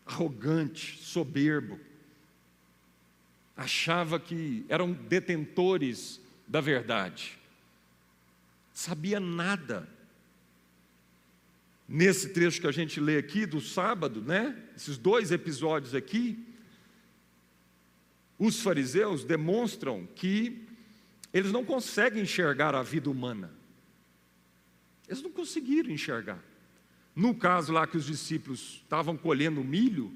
Arrogante, 0.05 0.97
soberbo. 0.97 1.79
Achava 3.55 4.19
que 4.19 4.65
eram 4.67 4.91
detentores 4.91 6.19
da 6.45 6.59
verdade. 6.59 7.39
Sabia 8.73 9.21
nada 9.21 9.87
nesse 11.87 12.33
trecho 12.33 12.59
que 12.59 12.67
a 12.67 12.73
gente 12.73 12.99
lê 12.99 13.19
aqui 13.19 13.45
do 13.45 13.61
sábado, 13.61 14.21
né? 14.21 14.53
Esses 14.75 14.97
dois 14.97 15.31
episódios 15.31 15.95
aqui, 15.95 16.48
os 18.39 18.61
fariseus 18.61 19.25
demonstram 19.25 20.07
que 20.15 20.65
eles 21.33 21.51
não 21.51 21.65
conseguem 21.65 22.23
enxergar 22.23 22.73
a 22.73 22.81
vida 22.81 23.09
humana. 23.09 23.53
Eles 25.07 25.21
não 25.21 25.29
conseguiram 25.29 25.91
enxergar. 25.91 26.41
No 27.13 27.35
caso 27.35 27.73
lá 27.73 27.85
que 27.85 27.97
os 27.97 28.05
discípulos 28.05 28.81
estavam 28.83 29.17
colhendo 29.17 29.61
milho, 29.61 30.11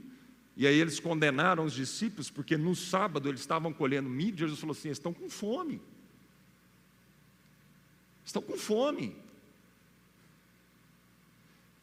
e 0.55 0.65
aí 0.65 0.79
eles 0.79 0.99
condenaram 0.99 1.65
os 1.65 1.73
discípulos, 1.73 2.29
porque 2.29 2.55
no 2.55 2.75
sábado 2.75 3.27
eles 3.27 3.41
estavam 3.41 3.73
colhendo 3.73 4.09
milho, 4.09 4.37
Jesus 4.37 4.59
falou 4.59 4.71
assim: 4.71 4.89
estão 4.89 5.13
com 5.13 5.29
fome. 5.29 5.81
Estão 8.23 8.41
com 8.41 8.57
fome. 8.57 9.17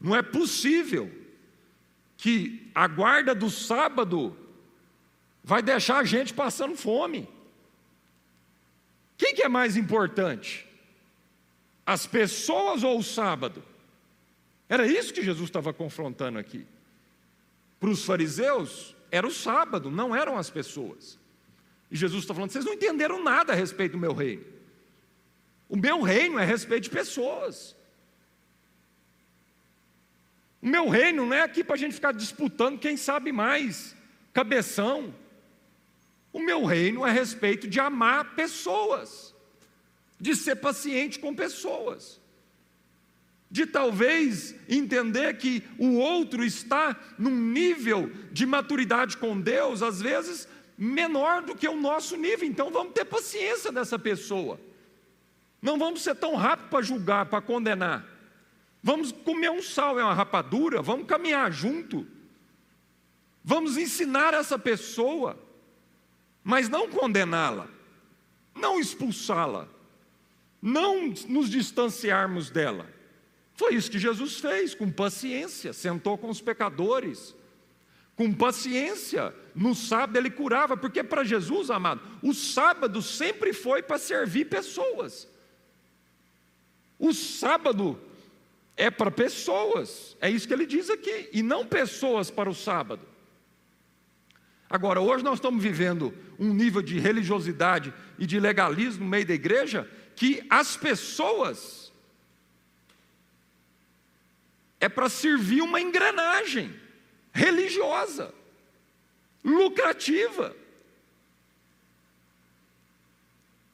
Não 0.01 0.16
é 0.16 0.22
possível 0.22 1.12
que 2.16 2.70
a 2.74 2.88
guarda 2.88 3.34
do 3.34 3.51
sábado 3.51 4.34
vai 5.51 5.62
deixar 5.62 5.98
a 5.98 6.05
gente 6.05 6.32
passando 6.32 6.76
fome. 6.76 7.28
Quem 9.18 9.34
que 9.34 9.42
é 9.42 9.48
mais 9.48 9.76
importante? 9.76 10.64
As 11.84 12.07
pessoas 12.07 12.84
ou 12.84 12.96
o 12.96 13.03
sábado? 13.03 13.61
Era 14.68 14.86
isso 14.86 15.12
que 15.12 15.24
Jesus 15.24 15.48
estava 15.48 15.72
confrontando 15.72 16.38
aqui. 16.38 16.64
Para 17.80 17.90
os 17.90 18.05
fariseus, 18.05 18.94
era 19.11 19.26
o 19.26 19.32
sábado, 19.32 19.90
não 19.90 20.14
eram 20.14 20.38
as 20.38 20.48
pessoas. 20.48 21.18
E 21.90 21.96
Jesus 21.96 22.22
está 22.22 22.32
falando: 22.32 22.53
vocês 22.53 22.64
não 22.64 22.74
entenderam 22.74 23.20
nada 23.20 23.53
a 23.53 23.57
respeito 23.57 23.92
do 23.92 23.98
meu 23.98 24.14
reino. 24.14 24.44
O 25.68 25.76
meu 25.76 26.01
reino 26.01 26.38
é 26.38 26.42
a 26.42 26.46
respeito 26.46 26.84
de 26.84 26.90
pessoas. 26.90 27.74
O 30.62 30.68
meu 30.68 30.88
reino 30.88 31.26
não 31.26 31.34
é 31.34 31.42
aqui 31.42 31.64
para 31.64 31.74
a 31.74 31.78
gente 31.78 31.94
ficar 31.94 32.12
disputando 32.12 32.78
quem 32.78 32.96
sabe 32.96 33.32
mais, 33.32 33.96
cabeção. 34.32 35.12
O 36.33 36.41
meu 36.41 36.64
reino 36.64 37.05
é 37.05 37.11
a 37.11 37.12
respeito 37.12 37.66
de 37.66 37.81
amar 37.81 38.35
pessoas, 38.35 39.35
de 40.18 40.37
ser 40.37 40.57
paciente 40.57 41.18
com 41.18 41.35
pessoas, 41.35 42.20
de 43.51 43.66
talvez 43.66 44.55
entender 44.68 45.37
que 45.39 45.64
o 45.78 45.97
outro 45.97 46.45
está 46.45 46.97
num 47.18 47.35
nível 47.35 48.11
de 48.31 48.47
maturidade 48.47 49.16
com 49.16 49.41
Deus, 49.41 49.83
às 49.83 50.01
vezes 50.01 50.47
menor 50.78 51.43
do 51.43 51.55
que 51.55 51.68
o 51.68 51.78
nosso 51.78 52.16
nível, 52.16 52.49
então 52.49 52.70
vamos 52.70 52.95
ter 52.95 53.05
paciência 53.05 53.70
dessa 53.70 53.99
pessoa. 53.99 54.59
Não 55.61 55.78
vamos 55.78 56.03
ser 56.03 56.14
tão 56.14 56.37
rápidos 56.37 56.70
para 56.70 56.83
julgar, 56.83 57.26
para 57.26 57.43
condenar. 57.43 58.07
Vamos 58.83 59.12
comer 59.12 59.51
um 59.51 59.61
sal 59.61 59.99
e 59.99 60.03
uma 60.03 60.14
rapadura, 60.14 60.81
vamos 60.81 61.07
caminhar 61.07 61.53
junto. 61.53 62.07
Vamos 63.45 63.76
ensinar 63.76 64.33
essa 64.33 64.59
pessoa, 64.59 65.39
mas 66.43 66.68
não 66.68 66.88
condená-la, 66.88 67.68
não 68.55 68.80
expulsá-la, 68.80 69.68
não 70.61 71.12
nos 71.28 71.49
distanciarmos 71.49 72.51
dela. 72.51 72.86
Foi 73.55 73.74
isso 73.74 73.91
que 73.91 73.99
Jesus 73.99 74.38
fez, 74.38 74.74
com 74.74 74.91
paciência, 74.91 75.72
sentou 75.72 76.16
com 76.16 76.30
os 76.30 76.41
pecadores, 76.41 77.34
com 78.16 78.32
paciência, 78.32 79.34
no 79.55 79.74
sábado 79.74 80.16
ele 80.16 80.30
curava, 80.30 80.76
porque 80.76 81.03
para 81.03 81.24
Jesus, 81.24 81.70
amado, 81.70 82.01
o 82.22 82.34
sábado 82.34 83.01
sempre 83.01 83.53
foi 83.53 83.82
para 83.82 83.99
servir 83.99 84.47
pessoas. 84.47 85.26
O 86.99 87.14
sábado 87.14 87.99
é 88.76 88.91
para 88.91 89.11
pessoas, 89.11 90.16
é 90.20 90.30
isso 90.30 90.47
que 90.47 90.53
ele 90.53 90.66
diz 90.66 90.91
aqui, 90.91 91.30
e 91.32 91.43
não 91.43 91.66
pessoas 91.66 92.30
para 92.30 92.49
o 92.49 92.55
sábado. 92.55 93.07
Agora, 94.71 95.01
hoje 95.01 95.25
nós 95.25 95.35
estamos 95.35 95.61
vivendo 95.61 96.16
um 96.39 96.55
nível 96.55 96.81
de 96.81 96.97
religiosidade 96.97 97.93
e 98.16 98.25
de 98.25 98.39
legalismo 98.39 99.03
no 99.03 99.11
meio 99.11 99.27
da 99.27 99.35
igreja 99.35 99.91
que 100.14 100.47
as 100.49 100.77
pessoas 100.77 101.93
é 104.79 104.89
para 104.89 105.09
servir 105.09 105.61
uma 105.61 105.81
engrenagem 105.81 106.73
religiosa, 107.33 108.33
lucrativa. 109.43 110.55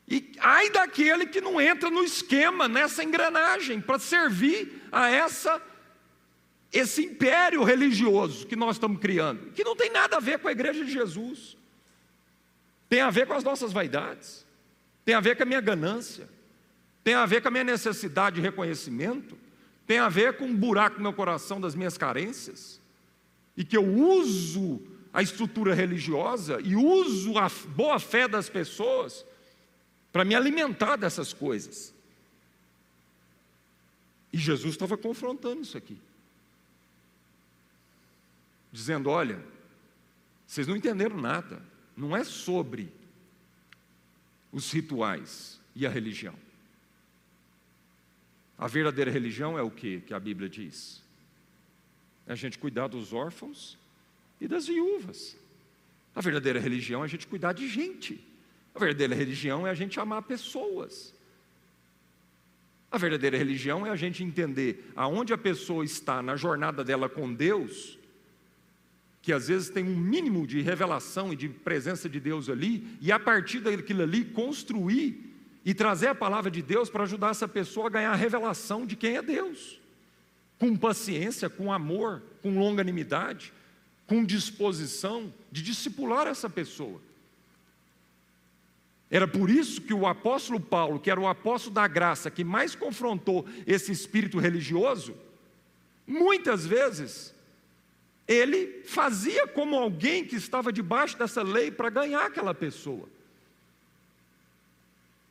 E 0.09 0.33
ai 0.39 0.71
daquele 0.71 1.27
que 1.27 1.43
não 1.43 1.61
entra 1.61 1.91
no 1.91 2.03
esquema, 2.03 2.67
nessa 2.69 3.05
engrenagem, 3.05 3.83
para 3.83 3.99
servir 3.99 4.83
a 4.91 5.11
essa 5.11 5.61
esse 6.79 7.05
império 7.05 7.63
religioso 7.63 8.47
que 8.47 8.55
nós 8.55 8.77
estamos 8.77 9.01
criando, 9.01 9.53
que 9.53 9.65
não 9.65 9.75
tem 9.75 9.91
nada 9.91 10.17
a 10.17 10.21
ver 10.21 10.39
com 10.39 10.49
a 10.49 10.53
igreja 10.53 10.85
de 10.85 10.91
Jesus. 10.91 11.57
Tem 12.89 13.01
a 13.01 13.11
ver 13.11 13.27
com 13.27 13.33
as 13.33 13.43
nossas 13.43 13.73
vaidades, 13.73 14.47
tem 15.05 15.15
a 15.15 15.21
ver 15.21 15.37
com 15.37 15.43
a 15.43 15.47
minha 15.47 15.61
ganância, 15.61 16.29
tem 17.03 17.15
a 17.15 17.25
ver 17.25 17.41
com 17.41 17.49
a 17.49 17.51
minha 17.51 17.65
necessidade 17.65 18.37
de 18.37 18.43
reconhecimento, 18.43 19.39
tem 19.87 19.99
a 19.99 20.09
ver 20.09 20.37
com 20.37 20.45
um 20.45 20.55
buraco 20.55 20.97
no 20.97 21.03
meu 21.03 21.13
coração 21.13 21.61
das 21.61 21.75
minhas 21.75 21.97
carências, 21.97 22.81
e 23.57 23.65
que 23.65 23.77
eu 23.77 23.85
uso 23.85 24.83
a 25.13 25.23
estrutura 25.23 25.75
religiosa 25.75 26.61
e 26.63 26.77
uso 26.77 27.39
a 27.39 27.49
boa 27.69 27.99
fé 27.99 28.29
das 28.29 28.51
pessoas 28.51 29.25
para 30.13 30.25
me 30.25 30.35
alimentar 30.35 30.97
dessas 30.97 31.33
coisas. 31.33 31.95
E 34.31 34.37
Jesus 34.37 34.75
estava 34.75 34.97
confrontando 34.99 35.63
isso 35.63 35.79
aqui. 35.79 35.99
Dizendo: 38.77 39.09
olha, 39.09 39.43
vocês 40.47 40.67
não 40.67 40.77
entenderam 40.77 41.17
nada, 41.17 41.63
não 41.97 42.15
é 42.15 42.23
sobre 42.23 42.93
os 44.53 44.71
rituais 44.71 45.59
e 45.75 45.87
a 45.87 45.89
religião. 45.89 46.35
A 48.59 48.67
verdadeira 48.67 49.11
religião 49.11 49.59
é 49.59 49.63
o 49.63 49.71
que 49.71 50.03
que 50.03 50.13
a 50.13 50.21
Bíblia 50.21 50.47
diz? 50.47 51.03
É 52.27 52.33
a 52.33 52.35
gente 52.35 52.59
cuidar 52.59 52.89
dos 52.89 53.15
órfãos 53.15 53.79
e 54.39 54.47
das 54.47 54.67
viúvas. 54.67 55.39
A 56.15 56.21
verdadeira 56.21 56.61
religião 56.61 57.01
é 57.01 57.07
a 57.07 57.09
gente 57.09 57.27
cuidar 57.27 57.55
de 57.55 57.67
gente. 57.67 58.23
A 58.75 58.79
verdadeira 58.79 59.15
religião 59.15 59.67
é 59.67 59.71
a 59.71 59.75
gente 59.75 59.99
amar 59.99 60.21
pessoas. 60.21 61.15
A 62.91 62.99
verdadeira 62.99 63.39
religião 63.39 63.87
é 63.87 63.91
a 63.91 63.97
gente 63.97 64.23
entender 64.23 64.93
aonde 64.95 65.33
a 65.33 65.39
pessoa 65.39 65.83
está 65.83 66.21
na 66.21 66.37
jornada 66.37 66.85
dela 66.85 67.09
com 67.09 67.33
Deus, 67.33 67.99
que 69.27 69.33
às 69.33 69.49
vezes 69.49 69.69
tem 69.69 69.83
um 69.83 69.97
mínimo 69.97 70.47
de 70.47 70.61
revelação 70.61 71.33
e 71.33 71.37
de 71.37 71.49
presença 71.49 72.09
de 72.09 72.21
Deus 72.21 72.49
ali, 72.49 72.97
e 73.01 73.11
a 73.11 73.19
partir 73.19 73.59
daquilo 73.59 74.05
ali 74.05 74.25
construir 74.25 75.35
e 75.65 75.75
trazer 75.75 76.07
a 76.07 76.15
palavra 76.15 76.49
de 76.49 76.63
Deus 76.63 76.89
para 76.89 77.03
ajudar 77.03 77.33
essa 77.33 77.49
pessoa 77.49 77.89
a 77.89 77.91
ganhar 77.91 78.13
a 78.13 78.15
revelação 78.15 78.87
de 78.87 78.95
quem 78.95 79.17
é 79.17 79.23
Deus, 79.23 79.81
com 80.61 80.77
paciência, 80.77 81.51
com 81.51 81.73
amor, 81.73 82.23
com 82.41 82.57
longanimidade, 82.57 83.53
com 84.07 84.25
disposição 84.25 85.35
de 85.51 85.61
discipular 85.61 86.29
essa 86.29 86.49
pessoa. 86.49 87.01
Era 89.11 89.27
por 89.27 89.51
isso 89.51 89.81
que 89.81 89.93
o 89.93 90.07
apóstolo 90.07 90.61
Paulo, 90.61 91.01
que 91.01 91.11
era 91.11 91.19
o 91.19 91.27
apóstolo 91.27 91.75
da 91.75 91.89
graça, 91.89 92.31
que 92.31 92.45
mais 92.45 92.77
confrontou 92.77 93.45
esse 93.67 93.91
espírito 93.91 94.39
religioso, 94.39 95.17
muitas 96.07 96.65
vezes 96.65 97.35
ele 98.27 98.83
fazia 98.85 99.47
como 99.47 99.77
alguém 99.77 100.25
que 100.25 100.37
estava 100.37 100.73
debaixo 100.73 101.17
dessa 101.17 101.43
lei 101.43 101.71
para 101.71 101.91
ganhar 101.91 102.27
aquela 102.27 102.55
pessoa. 102.55 103.09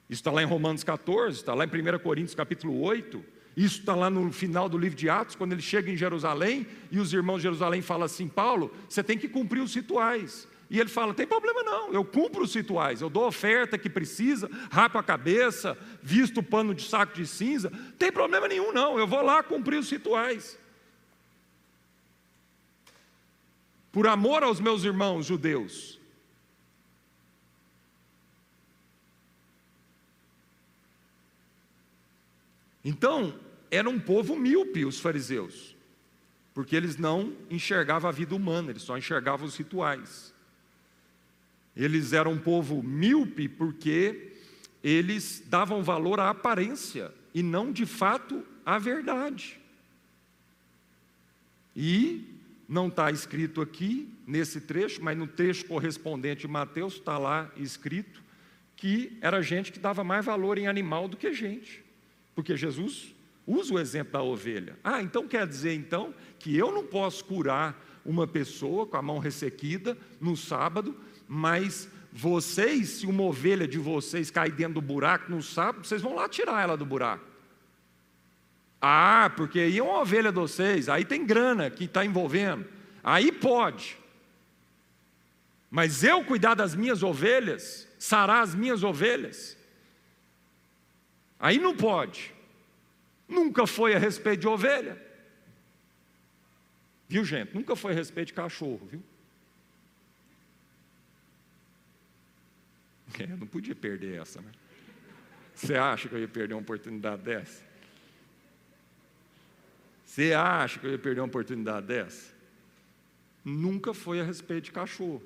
Isso 0.09 0.21
está 0.21 0.31
lá 0.31 0.41
em 0.43 0.45
Romanos 0.45 0.83
14, 0.83 1.37
está 1.37 1.53
lá 1.53 1.65
em 1.65 1.67
1 1.67 1.99
Coríntios 1.99 2.35
capítulo 2.35 2.79
8, 2.81 3.23
isso 3.57 3.79
está 3.79 3.95
lá 3.95 4.09
no 4.09 4.31
final 4.31 4.69
do 4.69 4.77
livro 4.77 4.97
de 4.97 5.09
Atos, 5.09 5.35
quando 5.35 5.53
ele 5.53 5.61
chega 5.61 5.89
em 5.89 5.97
Jerusalém 5.97 6.67
e 6.91 6.99
os 6.99 7.11
irmãos 7.11 7.37
de 7.37 7.43
Jerusalém 7.43 7.81
falam 7.81 8.05
assim: 8.05 8.27
Paulo, 8.27 8.73
você 8.87 9.03
tem 9.03 9.17
que 9.17 9.27
cumprir 9.27 9.61
os 9.61 9.73
rituais. 9.73 10.47
E 10.69 10.79
ele 10.79 10.89
fala: 10.89 11.13
tem 11.13 11.25
problema 11.25 11.63
não, 11.63 11.91
eu 11.91 12.03
cumpro 12.03 12.43
os 12.43 12.53
rituais, 12.53 13.01
eu 13.01 13.09
dou 13.09 13.27
oferta 13.27 13.77
que 13.77 13.89
precisa, 13.89 14.49
rapo 14.69 14.97
a 14.97 15.03
cabeça, 15.03 15.77
visto 16.03 16.39
o 16.39 16.43
pano 16.43 16.75
de 16.75 16.83
saco 16.83 17.15
de 17.15 17.25
cinza, 17.25 17.71
tem 17.97 18.11
problema 18.11 18.47
nenhum 18.47 18.71
não, 18.71 18.99
eu 18.99 19.07
vou 19.07 19.21
lá 19.21 19.41
cumprir 19.41 19.79
os 19.79 19.89
rituais. 19.89 20.57
Por 23.95 24.07
amor 24.07 24.43
aos 24.43 24.59
meus 24.59 24.83
irmãos 24.83 25.25
judeus. 25.25 25.97
Então, 32.83 33.39
era 33.71 33.89
um 33.89 33.97
povo 33.97 34.35
míope 34.35 34.83
os 34.83 34.99
fariseus, 34.99 35.77
porque 36.53 36.75
eles 36.75 36.97
não 36.97 37.33
enxergavam 37.49 38.09
a 38.09 38.11
vida 38.11 38.35
humana, 38.35 38.71
eles 38.71 38.81
só 38.81 38.97
enxergavam 38.97 39.47
os 39.47 39.55
rituais. 39.55 40.33
Eles 41.73 42.11
eram 42.11 42.33
um 42.33 42.37
povo 42.37 42.83
míope 42.83 43.47
porque 43.47 44.33
eles 44.83 45.41
davam 45.47 45.81
valor 45.81 46.19
à 46.19 46.31
aparência 46.31 47.13
e 47.33 47.41
não 47.41 47.71
de 47.71 47.85
fato 47.85 48.45
à 48.65 48.77
verdade. 48.77 49.57
E 51.73 52.34
não 52.67 52.87
está 52.87 53.11
escrito 53.11 53.61
aqui, 53.61 54.09
nesse 54.25 54.61
trecho, 54.61 55.03
mas 55.03 55.17
no 55.17 55.27
trecho 55.27 55.65
correspondente 55.65 56.41
de 56.41 56.47
Mateus 56.47 56.95
está 56.95 57.17
lá 57.17 57.51
escrito 57.57 58.23
que 58.75 59.17
era 59.21 59.41
gente 59.41 59.71
que 59.71 59.79
dava 59.79 60.03
mais 60.03 60.25
valor 60.25 60.57
em 60.57 60.67
animal 60.67 61.07
do 61.07 61.15
que 61.15 61.33
gente. 61.33 61.83
Porque 62.33 62.57
Jesus 62.57 63.15
usa 63.47 63.73
o 63.73 63.79
exemplo 63.79 64.13
da 64.13 64.21
ovelha. 64.21 64.77
Ah, 64.83 65.01
então 65.01 65.27
quer 65.27 65.47
dizer 65.47 65.73
então 65.73 66.13
que 66.39 66.55
eu 66.57 66.71
não 66.71 66.85
posso 66.85 67.23
curar 67.23 67.81
uma 68.05 68.27
pessoa 68.27 68.85
com 68.85 68.97
a 68.97 69.01
mão 69.01 69.19
ressequida 69.19 69.97
no 70.19 70.35
sábado, 70.35 70.95
mas 71.27 71.89
vocês, 72.11 72.89
se 72.89 73.07
uma 73.07 73.23
ovelha 73.23 73.67
de 73.67 73.77
vocês 73.77 74.29
cair 74.29 74.51
dentro 74.51 74.75
do 74.75 74.81
buraco 74.81 75.31
no 75.31 75.41
sábado, 75.41 75.85
vocês 75.85 76.01
vão 76.01 76.15
lá 76.15 76.27
tirar 76.29 76.61
ela 76.61 76.77
do 76.77 76.85
buraco. 76.85 77.34
Ah, 78.87 79.31
porque 79.35 79.61
aí 79.61 79.79
é 79.79 79.83
uma 79.83 80.01
ovelha 80.01 80.31
de 80.31 80.37
vocês, 80.37 80.87
aí 80.87 81.03
tem 81.03 81.25
grana 81.25 81.71
que 81.71 81.85
está 81.85 82.05
envolvendo, 82.05 82.69
aí 83.03 83.31
pode. 83.31 83.97
Mas 85.71 86.03
eu 86.03 86.23
cuidar 86.23 86.53
das 86.53 86.75
minhas 86.75 87.01
ovelhas, 87.01 87.87
sarar 87.97 88.43
as 88.43 88.53
minhas 88.53 88.83
ovelhas, 88.83 89.57
aí 91.39 91.57
não 91.57 91.75
pode. 91.75 92.31
Nunca 93.27 93.65
foi 93.65 93.95
a 93.95 93.97
respeito 93.97 94.41
de 94.41 94.47
ovelha. 94.47 95.03
Viu, 97.09 97.25
gente? 97.25 97.55
Nunca 97.55 97.75
foi 97.75 97.91
a 97.91 97.95
respeito 97.95 98.27
de 98.27 98.33
cachorro, 98.33 98.87
viu? 98.87 99.03
É, 103.17 103.25
não 103.25 103.47
podia 103.47 103.73
perder 103.73 104.21
essa, 104.21 104.41
né? 104.41 104.51
Você 105.55 105.73
acha 105.73 106.07
que 106.07 106.13
eu 106.13 106.19
ia 106.19 106.27
perder 106.27 106.53
uma 106.53 106.61
oportunidade 106.61 107.23
dessa? 107.23 107.74
Você 110.15 110.31
acha 110.31 110.79
que 110.79 110.87
eu 110.87 110.91
ia 110.91 110.97
perder 110.97 111.19
uma 111.19 111.27
oportunidade 111.27 111.87
dessa? 111.87 112.33
Nunca 113.43 113.93
foi 113.93 114.21
a 114.21 114.23
respeito 114.23 114.63
de 114.63 114.71
cachorro. 114.71 115.21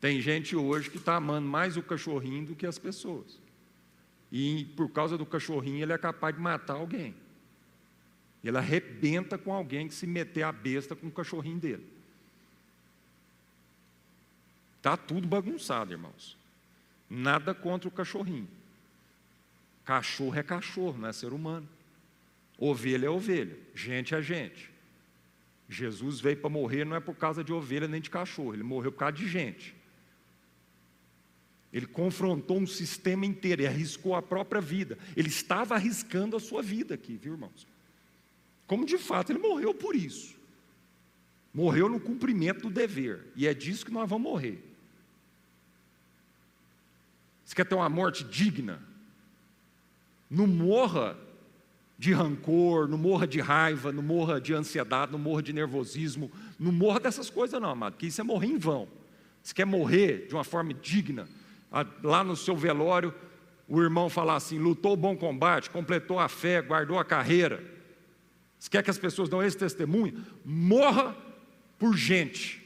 Tem 0.00 0.20
gente 0.20 0.54
hoje 0.54 0.88
que 0.88 0.96
está 0.96 1.16
amando 1.16 1.48
mais 1.48 1.76
o 1.76 1.82
cachorrinho 1.82 2.46
do 2.46 2.54
que 2.54 2.64
as 2.64 2.78
pessoas. 2.78 3.40
E 4.30 4.66
por 4.76 4.88
causa 4.88 5.18
do 5.18 5.26
cachorrinho, 5.26 5.82
ele 5.82 5.92
é 5.92 5.98
capaz 5.98 6.36
de 6.36 6.40
matar 6.40 6.74
alguém. 6.74 7.12
Ele 8.44 8.56
arrebenta 8.56 9.36
com 9.36 9.52
alguém 9.52 9.88
que 9.88 9.94
se 9.94 10.06
meter 10.06 10.44
a 10.44 10.52
besta 10.52 10.94
com 10.94 11.08
o 11.08 11.12
cachorrinho 11.12 11.58
dele. 11.58 11.92
Está 14.76 14.96
tudo 14.96 15.26
bagunçado, 15.26 15.90
irmãos. 15.90 16.36
Nada 17.10 17.52
contra 17.52 17.88
o 17.88 17.92
cachorrinho. 17.92 18.48
Cachorro 19.84 20.36
é 20.36 20.42
cachorro, 20.44 20.98
não 20.98 21.08
é 21.08 21.12
ser 21.12 21.32
humano. 21.32 21.68
Ovelha 22.58 23.06
é 23.06 23.10
ovelha, 23.10 23.56
gente 23.74 24.14
é 24.14 24.22
gente. 24.22 24.70
Jesus 25.68 26.20
veio 26.20 26.36
para 26.36 26.48
morrer 26.48 26.84
não 26.84 26.96
é 26.96 27.00
por 27.00 27.14
causa 27.14 27.42
de 27.42 27.52
ovelha 27.52 27.88
nem 27.88 28.00
de 28.00 28.08
cachorro, 28.08 28.54
ele 28.54 28.62
morreu 28.62 28.92
por 28.92 28.98
causa 28.98 29.16
de 29.16 29.28
gente. 29.28 29.74
Ele 31.72 31.86
confrontou 31.86 32.58
um 32.58 32.66
sistema 32.66 33.26
inteiro, 33.26 33.62
e 33.62 33.66
arriscou 33.66 34.14
a 34.14 34.22
própria 34.22 34.60
vida. 34.60 34.96
Ele 35.16 35.28
estava 35.28 35.74
arriscando 35.74 36.36
a 36.36 36.40
sua 36.40 36.62
vida 36.62 36.94
aqui, 36.94 37.16
viu, 37.16 37.34
irmãos? 37.34 37.66
Como 38.66 38.86
de 38.86 38.96
fato 38.96 39.30
ele 39.30 39.38
morreu 39.38 39.74
por 39.74 39.94
isso. 39.94 40.34
Morreu 41.52 41.88
no 41.88 42.00
cumprimento 42.00 42.62
do 42.62 42.70
dever. 42.70 43.26
E 43.36 43.46
é 43.46 43.52
disso 43.52 43.84
que 43.84 43.92
nós 43.92 44.08
vamos 44.08 44.30
morrer. 44.30 44.62
Você 47.44 47.54
quer 47.54 47.66
ter 47.66 47.74
uma 47.74 47.88
morte 47.88 48.24
digna? 48.24 48.82
Não 50.30 50.46
morra 50.46 51.16
de 51.98 52.12
rancor, 52.12 52.88
não 52.88 52.98
morra 52.98 53.26
de 53.26 53.40
raiva, 53.40 53.90
não 53.90 54.02
morra 54.02 54.40
de 54.40 54.52
ansiedade, 54.52 55.12
não 55.12 55.18
morra 55.18 55.42
de 55.42 55.52
nervosismo, 55.52 56.30
não 56.58 56.70
morra 56.70 57.00
dessas 57.00 57.30
coisas, 57.30 57.60
não, 57.60 57.70
amado, 57.70 57.94
porque 57.94 58.06
isso 58.06 58.20
é 58.20 58.24
morrer 58.24 58.48
em 58.48 58.58
vão. 58.58 58.86
Você 59.42 59.54
quer 59.54 59.64
morrer 59.64 60.26
de 60.26 60.34
uma 60.34 60.44
forma 60.44 60.74
digna, 60.74 61.28
lá 62.02 62.22
no 62.22 62.36
seu 62.36 62.56
velório, 62.56 63.14
o 63.68 63.80
irmão 63.80 64.08
falar 64.08 64.36
assim: 64.36 64.58
lutou 64.58 64.92
o 64.92 64.96
bom 64.96 65.16
combate, 65.16 65.70
completou 65.70 66.18
a 66.18 66.28
fé, 66.28 66.60
guardou 66.60 66.98
a 66.98 67.04
carreira. 67.04 67.62
Se 68.58 68.70
quer 68.70 68.82
que 68.82 68.90
as 68.90 68.98
pessoas 68.98 69.28
dão 69.28 69.42
esse 69.42 69.56
testemunho, 69.56 70.24
morra 70.44 71.16
por 71.78 71.96
gente. 71.96 72.64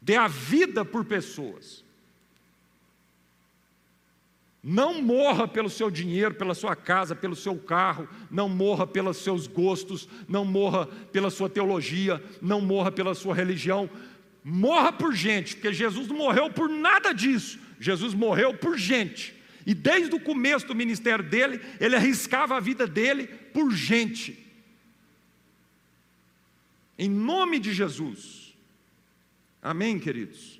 Dê 0.00 0.16
a 0.16 0.26
vida 0.28 0.84
por 0.84 1.04
pessoas. 1.04 1.84
Não 4.62 5.02
morra 5.02 5.48
pelo 5.48 5.68
seu 5.68 5.90
dinheiro, 5.90 6.34
pela 6.34 6.54
sua 6.54 6.76
casa, 6.76 7.16
pelo 7.16 7.34
seu 7.34 7.56
carro, 7.56 8.08
não 8.30 8.48
morra 8.48 8.86
pelos 8.86 9.16
seus 9.16 9.48
gostos, 9.48 10.08
não 10.28 10.44
morra 10.44 10.86
pela 10.86 11.30
sua 11.30 11.50
teologia, 11.50 12.22
não 12.40 12.60
morra 12.60 12.92
pela 12.92 13.14
sua 13.14 13.34
religião. 13.34 13.90
Morra 14.44 14.92
por 14.92 15.14
gente, 15.14 15.56
porque 15.56 15.72
Jesus 15.72 16.06
não 16.06 16.16
morreu 16.16 16.48
por 16.50 16.68
nada 16.68 17.12
disso. 17.12 17.58
Jesus 17.80 18.14
morreu 18.14 18.54
por 18.54 18.78
gente. 18.78 19.34
E 19.66 19.74
desde 19.74 20.14
o 20.14 20.20
começo 20.20 20.66
do 20.66 20.74
ministério 20.74 21.24
dele, 21.24 21.60
ele 21.80 21.96
arriscava 21.96 22.56
a 22.56 22.60
vida 22.60 22.86
dele 22.86 23.26
por 23.26 23.72
gente. 23.72 24.46
Em 26.96 27.08
nome 27.08 27.58
de 27.58 27.72
Jesus. 27.72 28.56
Amém, 29.60 29.98
queridos? 29.98 30.51